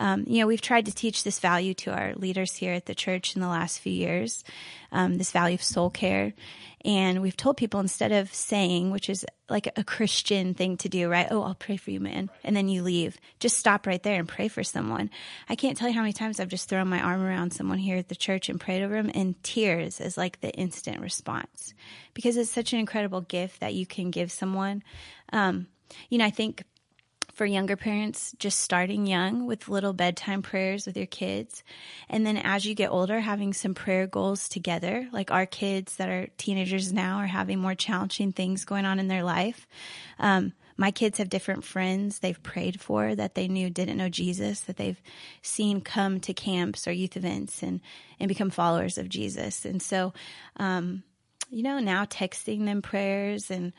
Um, 0.00 0.24
you 0.26 0.40
know, 0.40 0.46
we've 0.46 0.62
tried 0.62 0.86
to 0.86 0.94
teach 0.94 1.22
this 1.22 1.38
value 1.38 1.74
to 1.74 1.92
our 1.92 2.14
leaders 2.14 2.56
here 2.56 2.72
at 2.72 2.86
the 2.86 2.94
church 2.94 3.36
in 3.36 3.42
the 3.42 3.48
last 3.48 3.80
few 3.80 3.92
years, 3.92 4.42
um, 4.90 5.18
this 5.18 5.30
value 5.30 5.56
of 5.56 5.62
soul 5.62 5.90
care. 5.90 6.32
And 6.82 7.20
we've 7.20 7.36
told 7.36 7.58
people 7.58 7.80
instead 7.80 8.10
of 8.10 8.32
saying, 8.32 8.90
which 8.90 9.10
is 9.10 9.26
like 9.50 9.68
a 9.76 9.84
Christian 9.84 10.54
thing 10.54 10.78
to 10.78 10.88
do, 10.88 11.10
right? 11.10 11.26
Oh, 11.30 11.42
I'll 11.42 11.54
pray 11.54 11.76
for 11.76 11.90
you, 11.90 12.00
man. 12.00 12.30
And 12.42 12.56
then 12.56 12.70
you 12.70 12.82
leave. 12.82 13.18
Just 13.38 13.58
stop 13.58 13.86
right 13.86 14.02
there 14.02 14.18
and 14.18 14.26
pray 14.26 14.48
for 14.48 14.64
someone. 14.64 15.10
I 15.50 15.56
can't 15.56 15.76
tell 15.76 15.88
you 15.88 15.94
how 15.94 16.00
many 16.00 16.14
times 16.14 16.40
I've 16.40 16.48
just 16.48 16.70
thrown 16.70 16.88
my 16.88 17.02
arm 17.02 17.22
around 17.22 17.52
someone 17.52 17.78
here 17.78 17.98
at 17.98 18.08
the 18.08 18.16
church 18.16 18.48
and 18.48 18.58
prayed 18.58 18.82
over 18.82 18.94
them 18.94 19.10
and 19.14 19.40
tears 19.42 20.00
is 20.00 20.16
like 20.16 20.40
the 20.40 20.52
instant 20.52 21.00
response 21.00 21.74
because 22.14 22.38
it's 22.38 22.50
such 22.50 22.72
an 22.72 22.78
incredible 22.78 23.20
gift 23.20 23.60
that 23.60 23.74
you 23.74 23.84
can 23.84 24.10
give 24.10 24.32
someone. 24.32 24.82
Um, 25.30 25.66
you 26.08 26.18
know, 26.18 26.24
I 26.24 26.30
think 26.30 26.64
for 27.40 27.46
younger 27.46 27.74
parents, 27.74 28.34
just 28.38 28.58
starting 28.58 29.06
young 29.06 29.46
with 29.46 29.66
little 29.66 29.94
bedtime 29.94 30.42
prayers 30.42 30.84
with 30.84 30.94
your 30.94 31.06
kids. 31.06 31.64
And 32.10 32.26
then 32.26 32.36
as 32.36 32.66
you 32.66 32.74
get 32.74 32.90
older, 32.90 33.18
having 33.18 33.54
some 33.54 33.72
prayer 33.72 34.06
goals 34.06 34.46
together. 34.46 35.08
Like 35.10 35.30
our 35.30 35.46
kids 35.46 35.96
that 35.96 36.10
are 36.10 36.28
teenagers 36.36 36.92
now 36.92 37.16
are 37.16 37.26
having 37.26 37.58
more 37.58 37.74
challenging 37.74 38.32
things 38.32 38.66
going 38.66 38.84
on 38.84 38.98
in 38.98 39.08
their 39.08 39.24
life. 39.24 39.66
Um, 40.18 40.52
my 40.76 40.90
kids 40.90 41.16
have 41.16 41.30
different 41.30 41.64
friends 41.64 42.18
they've 42.18 42.42
prayed 42.42 42.78
for 42.78 43.14
that 43.14 43.34
they 43.34 43.48
knew 43.48 43.70
didn't 43.70 43.96
know 43.96 44.10
Jesus, 44.10 44.60
that 44.60 44.76
they've 44.76 45.00
seen 45.40 45.80
come 45.80 46.20
to 46.20 46.34
camps 46.34 46.86
or 46.86 46.92
youth 46.92 47.16
events 47.16 47.62
and, 47.62 47.80
and 48.18 48.28
become 48.28 48.50
followers 48.50 48.98
of 48.98 49.08
Jesus. 49.08 49.64
And 49.64 49.80
so, 49.80 50.12
um, 50.58 51.04
you 51.48 51.62
know, 51.62 51.78
now 51.78 52.04
texting 52.04 52.66
them 52.66 52.82
prayers 52.82 53.50
and 53.50 53.72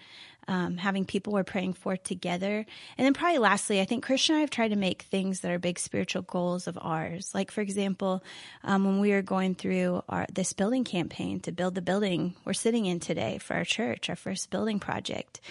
um, 0.47 0.77
having 0.77 1.05
people 1.05 1.33
we're 1.33 1.43
praying 1.43 1.73
for 1.73 1.95
together. 1.95 2.65
And 2.97 3.05
then 3.05 3.13
probably 3.13 3.39
lastly, 3.39 3.79
I 3.81 3.85
think 3.85 4.03
Christian 4.03 4.35
and 4.35 4.39
I 4.39 4.41
have 4.41 4.49
tried 4.49 4.69
to 4.69 4.75
make 4.75 5.03
things 5.03 5.41
that 5.41 5.51
are 5.51 5.59
big 5.59 5.79
spiritual 5.79 6.23
goals 6.23 6.67
of 6.67 6.77
ours. 6.81 7.31
Like 7.33 7.51
for 7.51 7.61
example, 7.61 8.23
um, 8.63 8.85
when 8.85 8.99
we 8.99 9.11
were 9.11 9.21
going 9.21 9.55
through 9.55 10.03
our 10.09 10.25
this 10.31 10.53
building 10.53 10.83
campaign 10.83 11.39
to 11.41 11.51
build 11.51 11.75
the 11.75 11.81
building 11.81 12.35
we're 12.45 12.53
sitting 12.53 12.85
in 12.85 12.99
today 12.99 13.37
for 13.37 13.55
our 13.55 13.65
church, 13.65 14.09
our 14.09 14.15
first 14.15 14.49
building 14.49 14.79
project, 14.79 15.41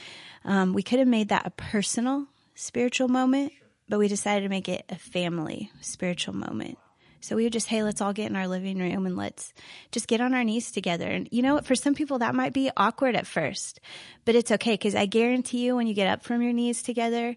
um, 0.45 0.73
we 0.73 0.83
could 0.83 0.99
have 0.99 1.09
made 1.09 1.29
that 1.29 1.47
a 1.47 1.51
personal 1.51 2.27
spiritual 2.55 3.09
moment, 3.09 3.53
but 3.89 3.99
we 3.99 4.09
decided 4.09 4.43
to 4.43 4.49
make 4.49 4.69
it 4.69 4.85
a 4.89 4.97
family 4.97 5.71
spiritual 5.81 6.35
moment. 6.35 6.79
So 7.21 7.37
we 7.37 7.45
would 7.45 7.53
just, 7.53 7.69
hey, 7.69 7.83
let's 7.83 8.01
all 8.01 8.13
get 8.13 8.31
in 8.31 8.37
our 8.37 8.49
living 8.49 8.79
room 8.79 9.07
and 9.07 9.17
let's 9.17 9.53
just 9.93 10.09
get 10.09 10.21
on 10.21 10.35
our 10.35 10.45
knees 10.45 10.73
together. 10.73 11.07
And 11.07 11.29
you 11.31 11.43
know 11.43 11.55
what? 11.55 11.67
For 11.67 11.75
some 11.75 11.95
people, 11.95 12.19
that 12.19 12.35
might 12.35 12.53
be 12.53 12.71
awkward 12.77 13.17
at 13.17 13.27
first, 13.27 13.81
but 14.25 14.35
it's 14.35 14.51
okay 14.53 14.75
because 14.75 14.95
I 14.95 15.07
guarantee 15.07 15.65
you 15.65 15.77
when 15.77 15.87
you 15.87 15.95
get 15.95 16.09
up 16.09 16.23
from 16.23 16.43
your 16.43 16.53
knees 16.53 16.83
together, 16.83 17.37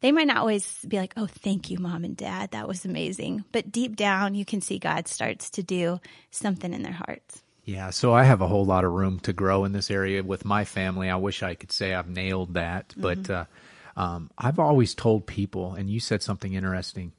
they 0.00 0.12
might 0.12 0.28
not 0.28 0.38
always 0.38 0.78
be 0.86 0.98
like, 0.98 1.14
oh, 1.16 1.26
thank 1.26 1.70
you, 1.70 1.78
mom 1.78 2.04
and 2.04 2.16
dad. 2.16 2.52
That 2.52 2.68
was 2.68 2.84
amazing. 2.84 3.44
But 3.52 3.72
deep 3.72 3.96
down, 3.96 4.34
you 4.34 4.44
can 4.44 4.60
see 4.60 4.78
God 4.78 5.08
starts 5.08 5.50
to 5.50 5.62
do 5.62 6.00
something 6.30 6.72
in 6.72 6.82
their 6.82 6.92
hearts. 6.92 7.42
Yeah, 7.64 7.90
so 7.90 8.14
I 8.14 8.24
have 8.24 8.40
a 8.40 8.46
whole 8.46 8.64
lot 8.64 8.84
of 8.84 8.92
room 8.92 9.20
to 9.20 9.34
grow 9.34 9.64
in 9.64 9.72
this 9.72 9.90
area 9.90 10.22
with 10.22 10.44
my 10.46 10.64
family. 10.64 11.10
I 11.10 11.16
wish 11.16 11.42
I 11.42 11.54
could 11.54 11.70
say 11.70 11.92
I've 11.92 12.08
nailed 12.08 12.54
that, 12.54 12.94
but 12.96 13.18
mm-hmm. 13.24 14.00
uh, 14.00 14.02
um, 14.02 14.30
I've 14.38 14.58
always 14.58 14.94
told 14.94 15.26
people, 15.26 15.74
and 15.74 15.90
you 15.90 16.00
said 16.00 16.22
something 16.22 16.54
interesting. 16.54 17.12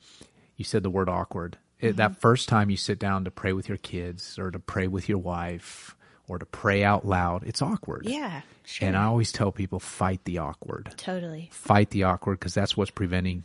You 0.55 0.65
said 0.65 0.81
the 0.81 0.89
word 0.89 1.07
awkward. 1.07 1.57
It, 1.79 1.95
that 1.97 2.11
mm-hmm. 2.11 2.19
first 2.19 2.49
time 2.49 2.69
you 2.69 2.77
sit 2.77 2.99
down 2.99 3.25
to 3.25 3.31
pray 3.31 3.53
with 3.53 3.69
your 3.69 3.77
kids 3.77 4.37
or 4.37 4.51
to 4.51 4.59
pray 4.59 4.87
with 4.87 5.07
your 5.07 5.17
wife 5.17 5.95
or 6.27 6.37
to 6.37 6.45
pray 6.45 6.83
out 6.83 7.05
loud, 7.05 7.43
it's 7.45 7.61
awkward. 7.61 8.05
Yeah, 8.05 8.41
sure. 8.65 8.87
And 8.87 8.97
I 8.97 9.05
always 9.05 9.31
tell 9.31 9.51
people 9.51 9.79
fight 9.79 10.21
the 10.25 10.39
awkward. 10.39 10.93
Totally. 10.97 11.49
Fight 11.51 11.89
the 11.89 12.03
awkward 12.03 12.39
because 12.39 12.53
that's 12.53 12.75
what's 12.75 12.91
preventing 12.91 13.43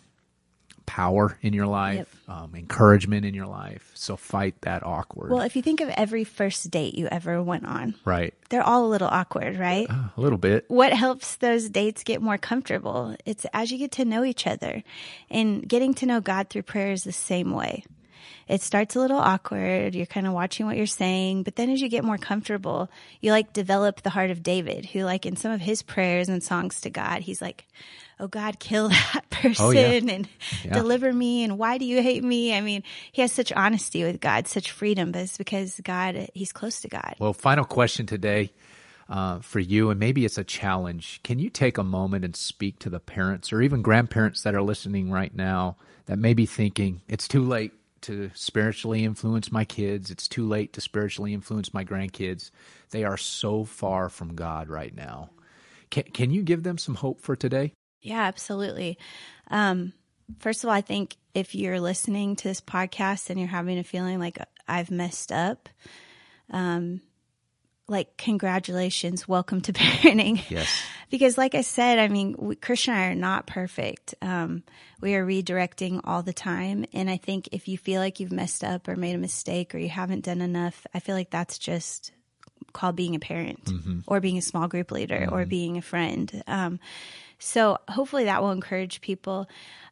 power 0.87 1.39
in 1.41 1.55
your 1.55 1.67
life, 1.67 1.97
yep. 1.97 2.09
um, 2.29 2.55
encouragement 2.55 3.25
in 3.25 3.35
your 3.35 3.47
life. 3.47 3.91
So 3.95 4.17
fight 4.17 4.61
that 4.63 4.85
awkward. 4.85 5.31
Well, 5.31 5.41
if 5.41 5.57
you 5.57 5.63
think 5.63 5.81
of 5.81 5.89
every 5.89 6.25
first 6.25 6.71
date 6.71 6.95
you 6.95 7.09
ever 7.11 7.43
went 7.43 7.65
on, 7.65 7.95
right? 8.05 8.35
They're 8.51 8.63
all 8.63 8.85
a 8.85 8.89
little 8.89 9.09
awkward, 9.09 9.59
right? 9.59 9.89
Uh, 9.89 10.09
a 10.17 10.21
little 10.21 10.39
bit. 10.39 10.67
What 10.69 10.93
helps 10.93 11.37
those 11.37 11.71
dates 11.71 12.05
get 12.05 12.21
more 12.21 12.39
comfortable? 12.39 13.17
It's 13.25 13.47
as 13.53 13.71
you 13.71 13.79
get 13.79 13.93
to 13.93 14.05
know 14.05 14.25
each 14.25 14.47
other, 14.47 14.83
and 15.31 15.67
getting 15.67 15.95
to 15.95 16.07
know 16.07 16.21
God 16.21 16.51
through 16.51 16.63
prayer 16.63 16.93
is 16.93 17.05
the 17.05 17.13
same 17.13 17.53
way 17.53 17.85
it 18.49 18.63
starts 18.63 18.97
a 18.97 19.01
little 19.01 19.19
awkward. 19.19 19.95
You're 19.95 20.07
kind 20.07 20.27
of 20.27 20.33
watching 20.33 20.67
what 20.67 20.77
you're 20.77 20.87
saying, 20.87 21.43
but 21.43 21.57
then 21.57 21.71
as 21.71 21.81
you 21.81 21.89
get 21.89 22.05
more 22.05 22.19
comfortable, 22.19 22.91
you 23.21 23.31
like 23.31 23.53
develop 23.53 24.03
the 24.03 24.11
heart 24.11 24.31
of 24.31 24.43
David, 24.43 24.87
who 24.87 25.01
like 25.01 25.27
in 25.27 25.37
some 25.37 25.53
of 25.53 25.61
his 25.61 25.83
prayers 25.83 26.29
and 26.29 26.43
songs 26.43 26.81
to 26.83 26.91
God, 26.91 27.23
he's 27.23 27.41
like, 27.41 27.67
Oh 28.21 28.29
God, 28.29 28.59
kill 28.61 28.89
that 29.15 29.29
person 29.31 29.65
oh, 29.65 29.71
yeah. 29.71 29.91
and 29.91 30.29
yeah. 30.65 30.73
deliver 30.73 31.13
me. 31.13 31.43
And 31.45 31.59
why 31.59 31.79
do 31.79 31.85
you 31.85 32.03
hate 32.03 32.23
me? 32.23 32.55
I 32.55 32.61
mean, 32.61 32.83
he 33.13 33.23
has 33.23 33.33
such 33.33 33.53
honesty 33.53 34.05
with 34.05 34.21
God, 34.21 34.47
such 34.47 34.71
freedom, 34.71 35.13
but 35.13 35.23
it's 35.23 35.37
because 35.37 35.81
God, 35.83 36.31
he's 36.35 36.53
close 36.53 36.81
to 36.83 36.89
God. 36.89 37.17
Well, 37.19 37.33
final 37.33 37.65
question 37.65 38.07
today. 38.07 38.53
Uh, 39.07 39.39
for 39.41 39.61
you, 39.61 39.91
and 39.91 40.01
maybe 40.01 40.25
it's 40.25 40.39
a 40.39 40.45
challenge. 40.45 41.21
Can 41.23 41.39
you 41.39 41.51
take 41.51 41.77
a 41.77 41.85
moment 41.85 42.25
and 42.25 42.35
speak 42.35 42.79
to 42.79 42.89
the 42.89 42.99
parents 42.99 43.53
or 43.53 43.61
even 43.61 43.83
grandparents 43.83 44.43
that 44.45 44.55
are 44.55 44.63
listening 44.63 45.11
right 45.11 45.35
now 45.37 45.77
that 46.07 46.19
may 46.19 46.33
be 46.33 46.47
thinking 46.47 47.03
it's 47.07 47.29
too 47.29 47.43
late 47.43 47.73
to 48.05 48.31
spiritually 48.35 49.05
influence 49.05 49.51
my 49.51 49.65
kids. 49.65 50.11
It's 50.11 50.29
too 50.29 50.47
late 50.47 50.73
to 50.75 50.81
spiritually 50.81 51.33
influence 51.33 51.73
my 51.73 51.85
grandkids. 51.85 52.51
They 52.91 53.05
are 53.05 53.17
so 53.17 53.65
far 53.65 54.09
from 54.09 54.35
God 54.35 54.69
right 54.69 54.95
now. 54.95 55.31
Can, 55.91 56.05
can 56.05 56.31
you 56.31 56.43
give 56.43 56.63
them 56.63 56.79
some 56.79 56.95
hope 56.95 57.21
for 57.21 57.37
today? 57.37 57.73
Yeah, 58.03 58.23
absolutely. 58.23 58.99
Um, 59.51 59.93
first 60.39 60.65
of 60.65 60.69
all, 60.69 60.75
I 60.75 60.83
think 60.83 61.17
if 61.35 61.55
you're 61.55 61.81
listening 61.81 62.37
to 62.37 62.49
this 62.49 62.61
podcast 62.61 63.31
and 63.31 63.39
you're 63.39 63.49
having 63.49 63.79
a 63.79 63.85
feeling 63.85 64.19
like 64.19 64.39
I've 64.69 64.91
messed 64.91 65.33
up, 65.33 65.69
um, 66.51 67.01
like 67.89 68.17
congratulations 68.17 69.29
welcome 69.29 69.61
to 69.61 69.73
parenting 69.75 70.41
yes 70.51 70.83
because 71.15 71.39
like 71.39 71.55
i 71.55 71.61
said 71.61 72.01
i 72.01 72.09
mean 72.09 72.35
we, 72.37 72.57
christian 72.57 72.93
and 72.93 73.01
i 73.01 73.07
are 73.07 73.15
not 73.15 73.47
perfect 73.47 74.17
um, 74.21 74.65
we 75.01 75.15
are 75.15 75.25
redirecting 75.25 76.01
all 76.03 76.25
the 76.25 76.33
time 76.33 76.85
and 76.93 77.09
i 77.09 77.17
think 77.17 77.49
if 77.53 77.69
you 77.69 77.79
feel 77.79 78.01
like 78.01 78.19
you've 78.19 78.33
messed 78.33 78.65
up 78.65 78.89
or 78.89 78.97
made 78.97 79.15
a 79.15 79.19
mistake 79.19 79.77
or 79.77 79.79
you 79.79 79.89
haven't 79.89 80.25
done 80.25 80.41
enough 80.41 80.89
i 80.93 80.99
feel 80.99 81.15
like 81.15 81.31
that's 81.31 81.57
just 81.57 82.11
called 82.73 82.97
being 82.97 83.15
a 83.15 83.21
parent 83.21 83.65
mm-hmm. 83.67 84.01
or 84.09 84.21
being 84.21 84.39
a 84.39 84.43
small 84.43 84.67
group 84.67 84.91
leader 84.91 85.21
mm-hmm. 85.21 85.35
or 85.35 85.47
being 85.47 85.77
a 85.77 85.83
friend 85.83 86.43
um, 86.49 86.81
so 87.39 87.79
hopefully 87.89 88.25
that 88.25 88.43
will 88.43 88.51
encourage 88.51 89.01
people 89.01 89.49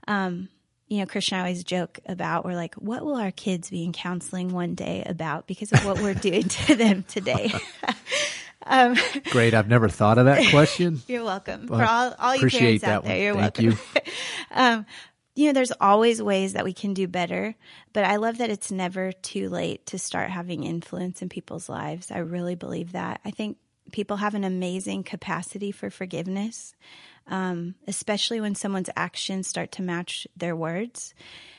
um, 0.09 0.49
you 0.89 0.99
know, 0.99 1.07
Christian 1.07 1.37
and 1.37 1.47
I 1.47 1.49
always 1.49 1.65
joke 1.65 2.01
about, 2.05 2.45
we're 2.45 2.55
like, 2.55 2.75
what 2.75 3.03
will 3.03 3.17
our 3.17 3.31
kids 3.31 3.71
be 3.71 3.83
in 3.83 3.95
counseling 3.95 4.51
one 4.51 4.75
day 4.75 5.03
about 5.07 5.47
because 5.47 5.73
of 5.73 5.87
what 5.87 6.03
we're 6.03 6.13
doing 6.13 6.43
to 6.43 6.75
them 6.75 7.03
today? 7.05 7.51
um, 8.67 8.97
Great. 9.31 9.55
I've 9.55 9.69
never 9.69 9.89
thought 9.89 10.19
of 10.19 10.27
that 10.27 10.47
question. 10.51 11.03
You're 11.07 11.25
welcome. 11.25 11.69
For 11.69 11.83
all, 11.83 12.15
all 12.19 12.37
you 12.37 12.49
parents 12.49 12.85
out 12.85 13.05
there, 13.05 13.19
you're 13.19 13.35
Thank 13.35 13.59
welcome. 13.59 13.79
You. 13.97 14.13
um, 14.51 14.87
you 15.35 15.47
know, 15.47 15.53
there's 15.53 15.73
always 15.81 16.23
ways 16.23 16.53
that 16.53 16.65
we 16.65 16.75
can 16.75 16.93
do 16.93 17.09
better, 17.09 17.55
but 17.93 18.05
I 18.05 18.17
love 18.17 18.39
that 18.39 18.51
it's 18.51 18.71
never 18.71 19.13
too 19.13 19.49
late 19.49 19.87
to 19.87 19.99
start 19.99 20.31
having 20.31 20.65
influence 20.65 21.23
in 21.23 21.31
people's 21.31 21.69
lives. 21.69 22.11
I 22.11 22.19
really 22.19 22.55
believe 22.55 22.93
that. 22.93 23.21
I 23.25 23.31
think 23.31 23.57
people 23.93 24.19
have 24.19 24.35
an 24.35 24.45
amazing 24.45 25.05
capacity 25.05 25.73
for 25.73 25.89
forgiveness 25.89 26.75
um, 27.27 27.75
especially 27.87 28.41
when 28.41 28.55
someone's 28.55 28.91
actions 28.97 29.47
start 29.47 29.73
to 29.73 29.83
match 29.83 30.27
their 30.37 30.57
words. 30.57 31.15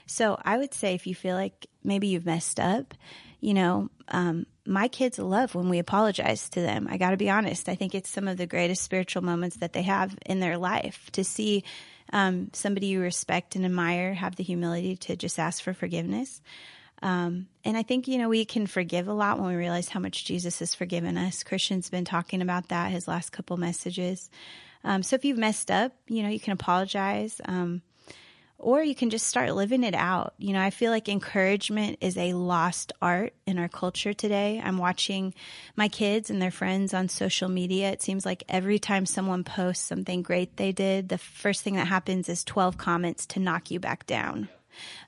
So 0.05 0.37
I 0.43 0.57
would 0.57 0.73
say 0.73 0.93
if 0.93 1.07
you 1.07 1.15
feel 1.15 1.35
like 1.35 1.67
maybe 1.83 2.07
you've 2.07 2.25
messed 2.25 2.59
up, 2.59 2.93
you 3.39 3.53
know, 3.53 3.89
um, 4.09 4.45
my 4.65 4.87
kids 4.87 5.19
love 5.19 5.55
when 5.55 5.69
we 5.69 5.79
apologize 5.79 6.49
to 6.49 6.61
them. 6.61 6.87
I 6.89 6.97
got 6.97 7.11
to 7.11 7.17
be 7.17 7.29
honest. 7.29 7.67
I 7.67 7.75
think 7.75 7.93
it's 7.93 8.09
some 8.09 8.27
of 8.27 8.37
the 8.37 8.47
greatest 8.47 8.83
spiritual 8.83 9.23
moments 9.23 9.57
that 9.57 9.73
they 9.73 9.81
have 9.83 10.17
in 10.25 10.39
their 10.39 10.57
life 10.57 11.09
to 11.13 11.23
see 11.23 11.63
um, 12.11 12.49
somebody 12.53 12.87
you 12.87 13.01
respect 13.01 13.55
and 13.55 13.65
admire 13.65 14.13
have 14.13 14.35
the 14.35 14.43
humility 14.43 14.95
to 14.97 15.15
just 15.15 15.39
ask 15.39 15.63
for 15.63 15.73
forgiveness. 15.73 16.41
Um, 17.01 17.47
and 17.65 17.75
I 17.75 17.83
think, 17.83 18.07
you 18.07 18.17
know, 18.17 18.29
we 18.29 18.45
can 18.45 18.65
forgive 18.65 19.09
a 19.09 19.13
lot 19.13 19.37
when 19.37 19.49
we 19.49 19.55
realize 19.55 19.89
how 19.89 19.99
much 19.99 20.23
Jesus 20.23 20.59
has 20.59 20.73
forgiven 20.73 21.17
us. 21.17 21.43
Christian's 21.43 21.89
been 21.89 22.05
talking 22.05 22.41
about 22.41 22.69
that 22.69 22.91
his 22.91 23.07
last 23.07 23.31
couple 23.31 23.57
messages. 23.57 24.29
Um, 24.85 25.03
so 25.03 25.15
if 25.15 25.25
you've 25.25 25.37
messed 25.37 25.69
up, 25.69 25.91
you 26.07 26.23
know, 26.23 26.29
you 26.29 26.39
can 26.39 26.53
apologize. 26.53 27.41
Um, 27.43 27.81
or 28.63 28.81
you 28.81 28.95
can 28.95 29.09
just 29.09 29.27
start 29.27 29.53
living 29.53 29.83
it 29.83 29.93
out. 29.93 30.33
You 30.37 30.53
know, 30.53 30.61
I 30.61 30.69
feel 30.69 30.91
like 30.91 31.09
encouragement 31.09 31.97
is 32.01 32.17
a 32.17 32.33
lost 32.33 32.93
art 33.01 33.33
in 33.45 33.59
our 33.59 33.67
culture 33.67 34.13
today. 34.13 34.61
I'm 34.63 34.77
watching 34.77 35.33
my 35.75 35.89
kids 35.89 36.29
and 36.29 36.41
their 36.41 36.51
friends 36.51 36.93
on 36.93 37.09
social 37.09 37.49
media. 37.49 37.91
It 37.91 38.01
seems 38.01 38.25
like 38.25 38.43
every 38.47 38.79
time 38.79 39.05
someone 39.05 39.43
posts 39.43 39.85
something 39.85 40.21
great 40.21 40.55
they 40.55 40.71
did, 40.71 41.09
the 41.09 41.17
first 41.17 41.61
thing 41.61 41.75
that 41.75 41.87
happens 41.87 42.29
is 42.29 42.43
12 42.43 42.77
comments 42.77 43.25
to 43.27 43.39
knock 43.39 43.69
you 43.69 43.79
back 43.79 44.07
down. 44.07 44.47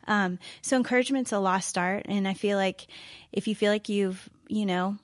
Um, 0.08 0.38
so 0.62 0.76
encouragement's 0.76 1.32
a 1.32 1.39
lost 1.39 1.78
art. 1.78 2.06
And 2.10 2.28
I 2.28 2.34
feel 2.34 2.58
like 2.58 2.88
if 3.32 3.48
you 3.48 3.56
feel 3.56 3.72
like 3.72 3.89
you've, 3.89 4.30
you 4.48 4.65
know, 4.65 4.98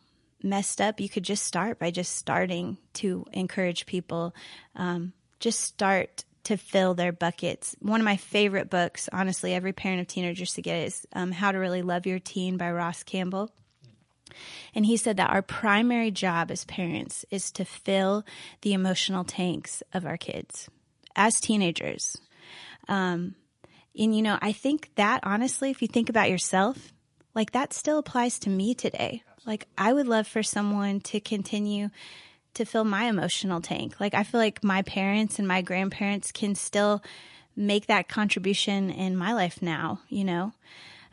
messed 0.44 0.82
up, 0.82 1.00
you 1.00 1.08
could 1.08 1.24
just 1.24 1.44
start 1.44 1.80
by 1.80 1.90
just 1.90 2.16
starting 2.16 2.78
to 2.96 3.26
encourage 3.32 3.86
people. 3.86 4.36
Um, 4.76 5.14
just 5.40 5.62
start 5.62 6.26
to 6.44 6.58
fill 6.58 6.94
their 6.94 7.12
buckets. 7.12 7.76
One 7.80 8.02
of 8.02 8.06
my 8.06 8.18
favorite 8.18 8.70
books, 8.70 9.10
honestly, 9.14 9.54
every 9.54 9.74
parent 9.74 10.02
of 10.02 10.08
teenagers 10.08 10.54
should 10.54 10.64
get 10.64 10.88
is 10.88 11.06
um, 11.14 11.32
How 11.32 11.52
to 11.52 11.58
Really 11.58 11.82
Love 11.82 12.06
Your 12.06 12.20
Teen 12.20 12.58
by 12.58 12.72
Ross 12.72 13.04
Campbell. 13.04 13.52
And 14.74 14.86
he 14.86 14.98
said 14.98 15.18
that 15.18 15.30
our 15.30 15.42
primary 15.42 16.12
job 16.12 16.52
as 16.52 16.66
parents 16.66 17.26
is 17.30 17.52
to 17.52 17.66
fill 17.66 18.24
the 18.62 18.74
emotional 18.74 19.24
tanks 19.24 19.84
of 19.94 20.06
our 20.06 20.18
kids 20.18 20.70
as 21.16 21.40
teenagers. 21.40 22.18
Um, 22.88 23.36
and, 23.98 24.16
you 24.16 24.22
know, 24.22 24.40
I 24.42 24.54
think 24.54 24.90
that 24.96 25.20
honestly, 25.24 25.70
if 25.70 25.82
you 25.82 25.88
think 25.88 26.10
about 26.10 26.30
yourself, 26.30 26.94
like 27.36 27.52
that 27.52 27.74
still 27.74 27.98
applies 27.98 28.40
to 28.40 28.50
me 28.50 28.74
today. 28.74 29.24
Like, 29.46 29.68
I 29.78 29.92
would 29.92 30.08
love 30.08 30.28
for 30.28 30.44
someone 30.44 31.02
to 31.02 31.20
continue 31.20 31.90
to 32.56 32.66
fill 32.66 32.84
my 32.84 33.06
emotional 33.06 33.62
tank. 33.62 34.00
Like 34.00 34.14
I 34.14 34.24
feel 34.24 34.40
like 34.40 34.64
my 34.64 34.82
parents 34.82 35.40
and 35.40 35.48
my 35.48 35.62
grandparents 35.62 36.32
can 36.32 36.56
still 36.56 37.04
make 37.56 37.88
that 37.88 38.08
contribution 38.08 38.90
in 38.90 39.16
my 39.16 39.34
life 39.34 39.62
now, 39.62 40.00
you 40.10 40.24
know? 40.24 40.54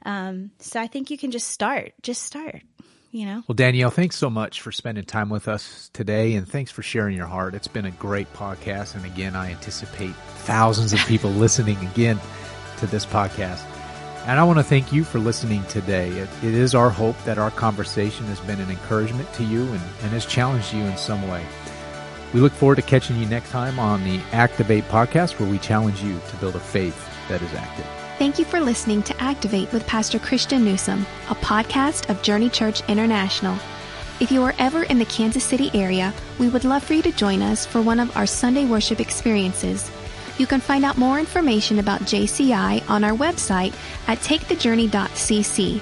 Um, 0.05 0.53
so 0.59 0.81
I 0.81 0.87
think 0.87 1.11
you 1.11 1.19
can 1.19 1.31
just 1.31 1.49
start, 1.49 1.93
just 2.03 2.23
start, 2.23 2.63
you 3.11 3.27
know? 3.27 3.43
Well, 3.49 3.55
Danielle, 3.55 3.91
thanks 3.91 4.17
so 4.17 4.31
much 4.31 4.61
for 4.61 4.73
spending 4.73 5.05
time 5.05 5.29
with 5.29 5.49
us 5.49 5.91
today 5.93 6.35
and 6.35 6.49
thanks 6.49 6.71
for 6.71 6.83
sharing 6.83 7.17
your 7.17 7.27
heart. 7.27 7.55
It's 7.55 7.69
been 7.69 7.85
a 7.85 7.91
great 7.91 8.33
podcast. 8.33 8.95
And 8.95 9.05
again, 9.05 9.35
I 9.35 9.51
anticipate 9.51 10.15
thousands 10.45 10.93
of 10.93 11.01
people 11.01 11.31
listening 11.45 11.79
again 11.87 12.21
to 12.79 12.87
this 12.87 13.05
podcast. 13.05 13.78
And 14.29 14.39
I 14.39 14.45
want 14.45 14.59
to 14.59 14.63
thank 14.63 14.93
you 14.93 15.05
for 15.05 15.19
listening 15.19 15.65
today. 15.65 16.11
It, 16.11 16.29
it 16.43 16.53
is 16.53 16.75
our 16.75 16.91
hope 16.91 17.17
that 17.25 17.39
our 17.39 17.51
conversation 17.51 18.27
has 18.27 18.39
been 18.41 18.61
an 18.61 18.71
encouragement 18.71 19.33
to 19.33 19.43
you 19.43 19.63
and, 19.63 19.81
and 20.03 20.13
has 20.13 20.27
challenged 20.27 20.75
you 20.75 20.83
in 20.83 20.99
some 20.99 21.27
way. 21.31 21.43
We 22.35 22.41
look 22.41 22.53
forward 22.53 22.77
to 22.77 22.83
catching 22.83 23.17
you 23.17 23.25
next 23.25 23.49
time 23.49 23.79
on 23.79 24.05
the 24.05 24.21
Activate 24.33 24.85
podcast, 24.85 25.41
where 25.41 25.49
we 25.49 25.57
challenge 25.57 26.03
you 26.03 26.21
to 26.29 26.37
build 26.37 26.57
a 26.57 26.61
faith 26.61 27.09
that 27.29 27.41
is 27.41 27.55
active. 27.55 27.87
Thank 28.19 28.39
you 28.39 28.45
for 28.45 28.61
listening 28.61 29.03
to 29.05 29.19
Activate 29.19 29.73
with 29.73 29.87
Pastor 29.87 30.19
Christian 30.19 30.63
Newsome, 30.63 31.07
a 31.31 31.35
podcast 31.37 32.11
of 32.11 32.21
Journey 32.21 32.51
Church 32.51 32.83
International. 32.87 33.59
If 34.21 34.31
you 34.31 34.43
are 34.43 34.55
ever 34.59 34.83
in 34.83 34.99
the 34.99 35.07
Kansas 35.07 35.43
City 35.45 35.71
area, 35.73 36.13
we 36.39 36.51
would 36.51 36.65
love 36.65 36.85
for 36.85 36.93
you 36.93 37.01
to 37.01 37.13
join 37.13 37.41
us 37.41 37.65
for 37.65 37.81
one 37.81 37.99
of 37.99 38.15
our 38.15 38.27
Sunday 38.27 38.67
worship 38.67 39.01
experiences. 39.01 39.91
You 40.39 40.47
can 40.47 40.61
find 40.61 40.85
out 40.85 40.97
more 40.97 41.19
information 41.19 41.79
about 41.79 42.03
JCI 42.03 42.89
on 42.89 43.05
our 43.05 43.13
website 43.13 43.75
at 44.07 44.19
takethejourney.cc. 44.19 45.81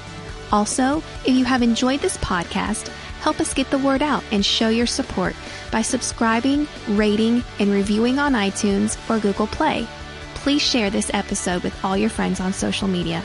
Also, 0.52 0.98
if 1.24 1.28
you 1.28 1.44
have 1.44 1.62
enjoyed 1.62 2.00
this 2.00 2.16
podcast, 2.18 2.88
help 3.20 3.40
us 3.40 3.54
get 3.54 3.70
the 3.70 3.78
word 3.78 4.02
out 4.02 4.24
and 4.32 4.44
show 4.44 4.68
your 4.68 4.86
support 4.86 5.34
by 5.70 5.82
subscribing, 5.82 6.66
rating, 6.88 7.44
and 7.58 7.70
reviewing 7.70 8.18
on 8.18 8.32
iTunes 8.32 8.98
or 9.10 9.20
Google 9.20 9.46
Play. 9.48 9.86
Please 10.34 10.62
share 10.62 10.90
this 10.90 11.10
episode 11.12 11.62
with 11.62 11.84
all 11.84 11.96
your 11.96 12.10
friends 12.10 12.40
on 12.40 12.52
social 12.52 12.88
media. 12.88 13.22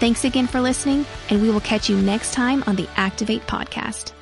Thanks 0.00 0.24
again 0.24 0.46
for 0.46 0.60
listening, 0.60 1.06
and 1.30 1.40
we 1.40 1.50
will 1.50 1.60
catch 1.60 1.88
you 1.88 1.96
next 2.00 2.32
time 2.32 2.64
on 2.66 2.76
the 2.76 2.88
Activate 2.96 3.46
Podcast. 3.46 4.12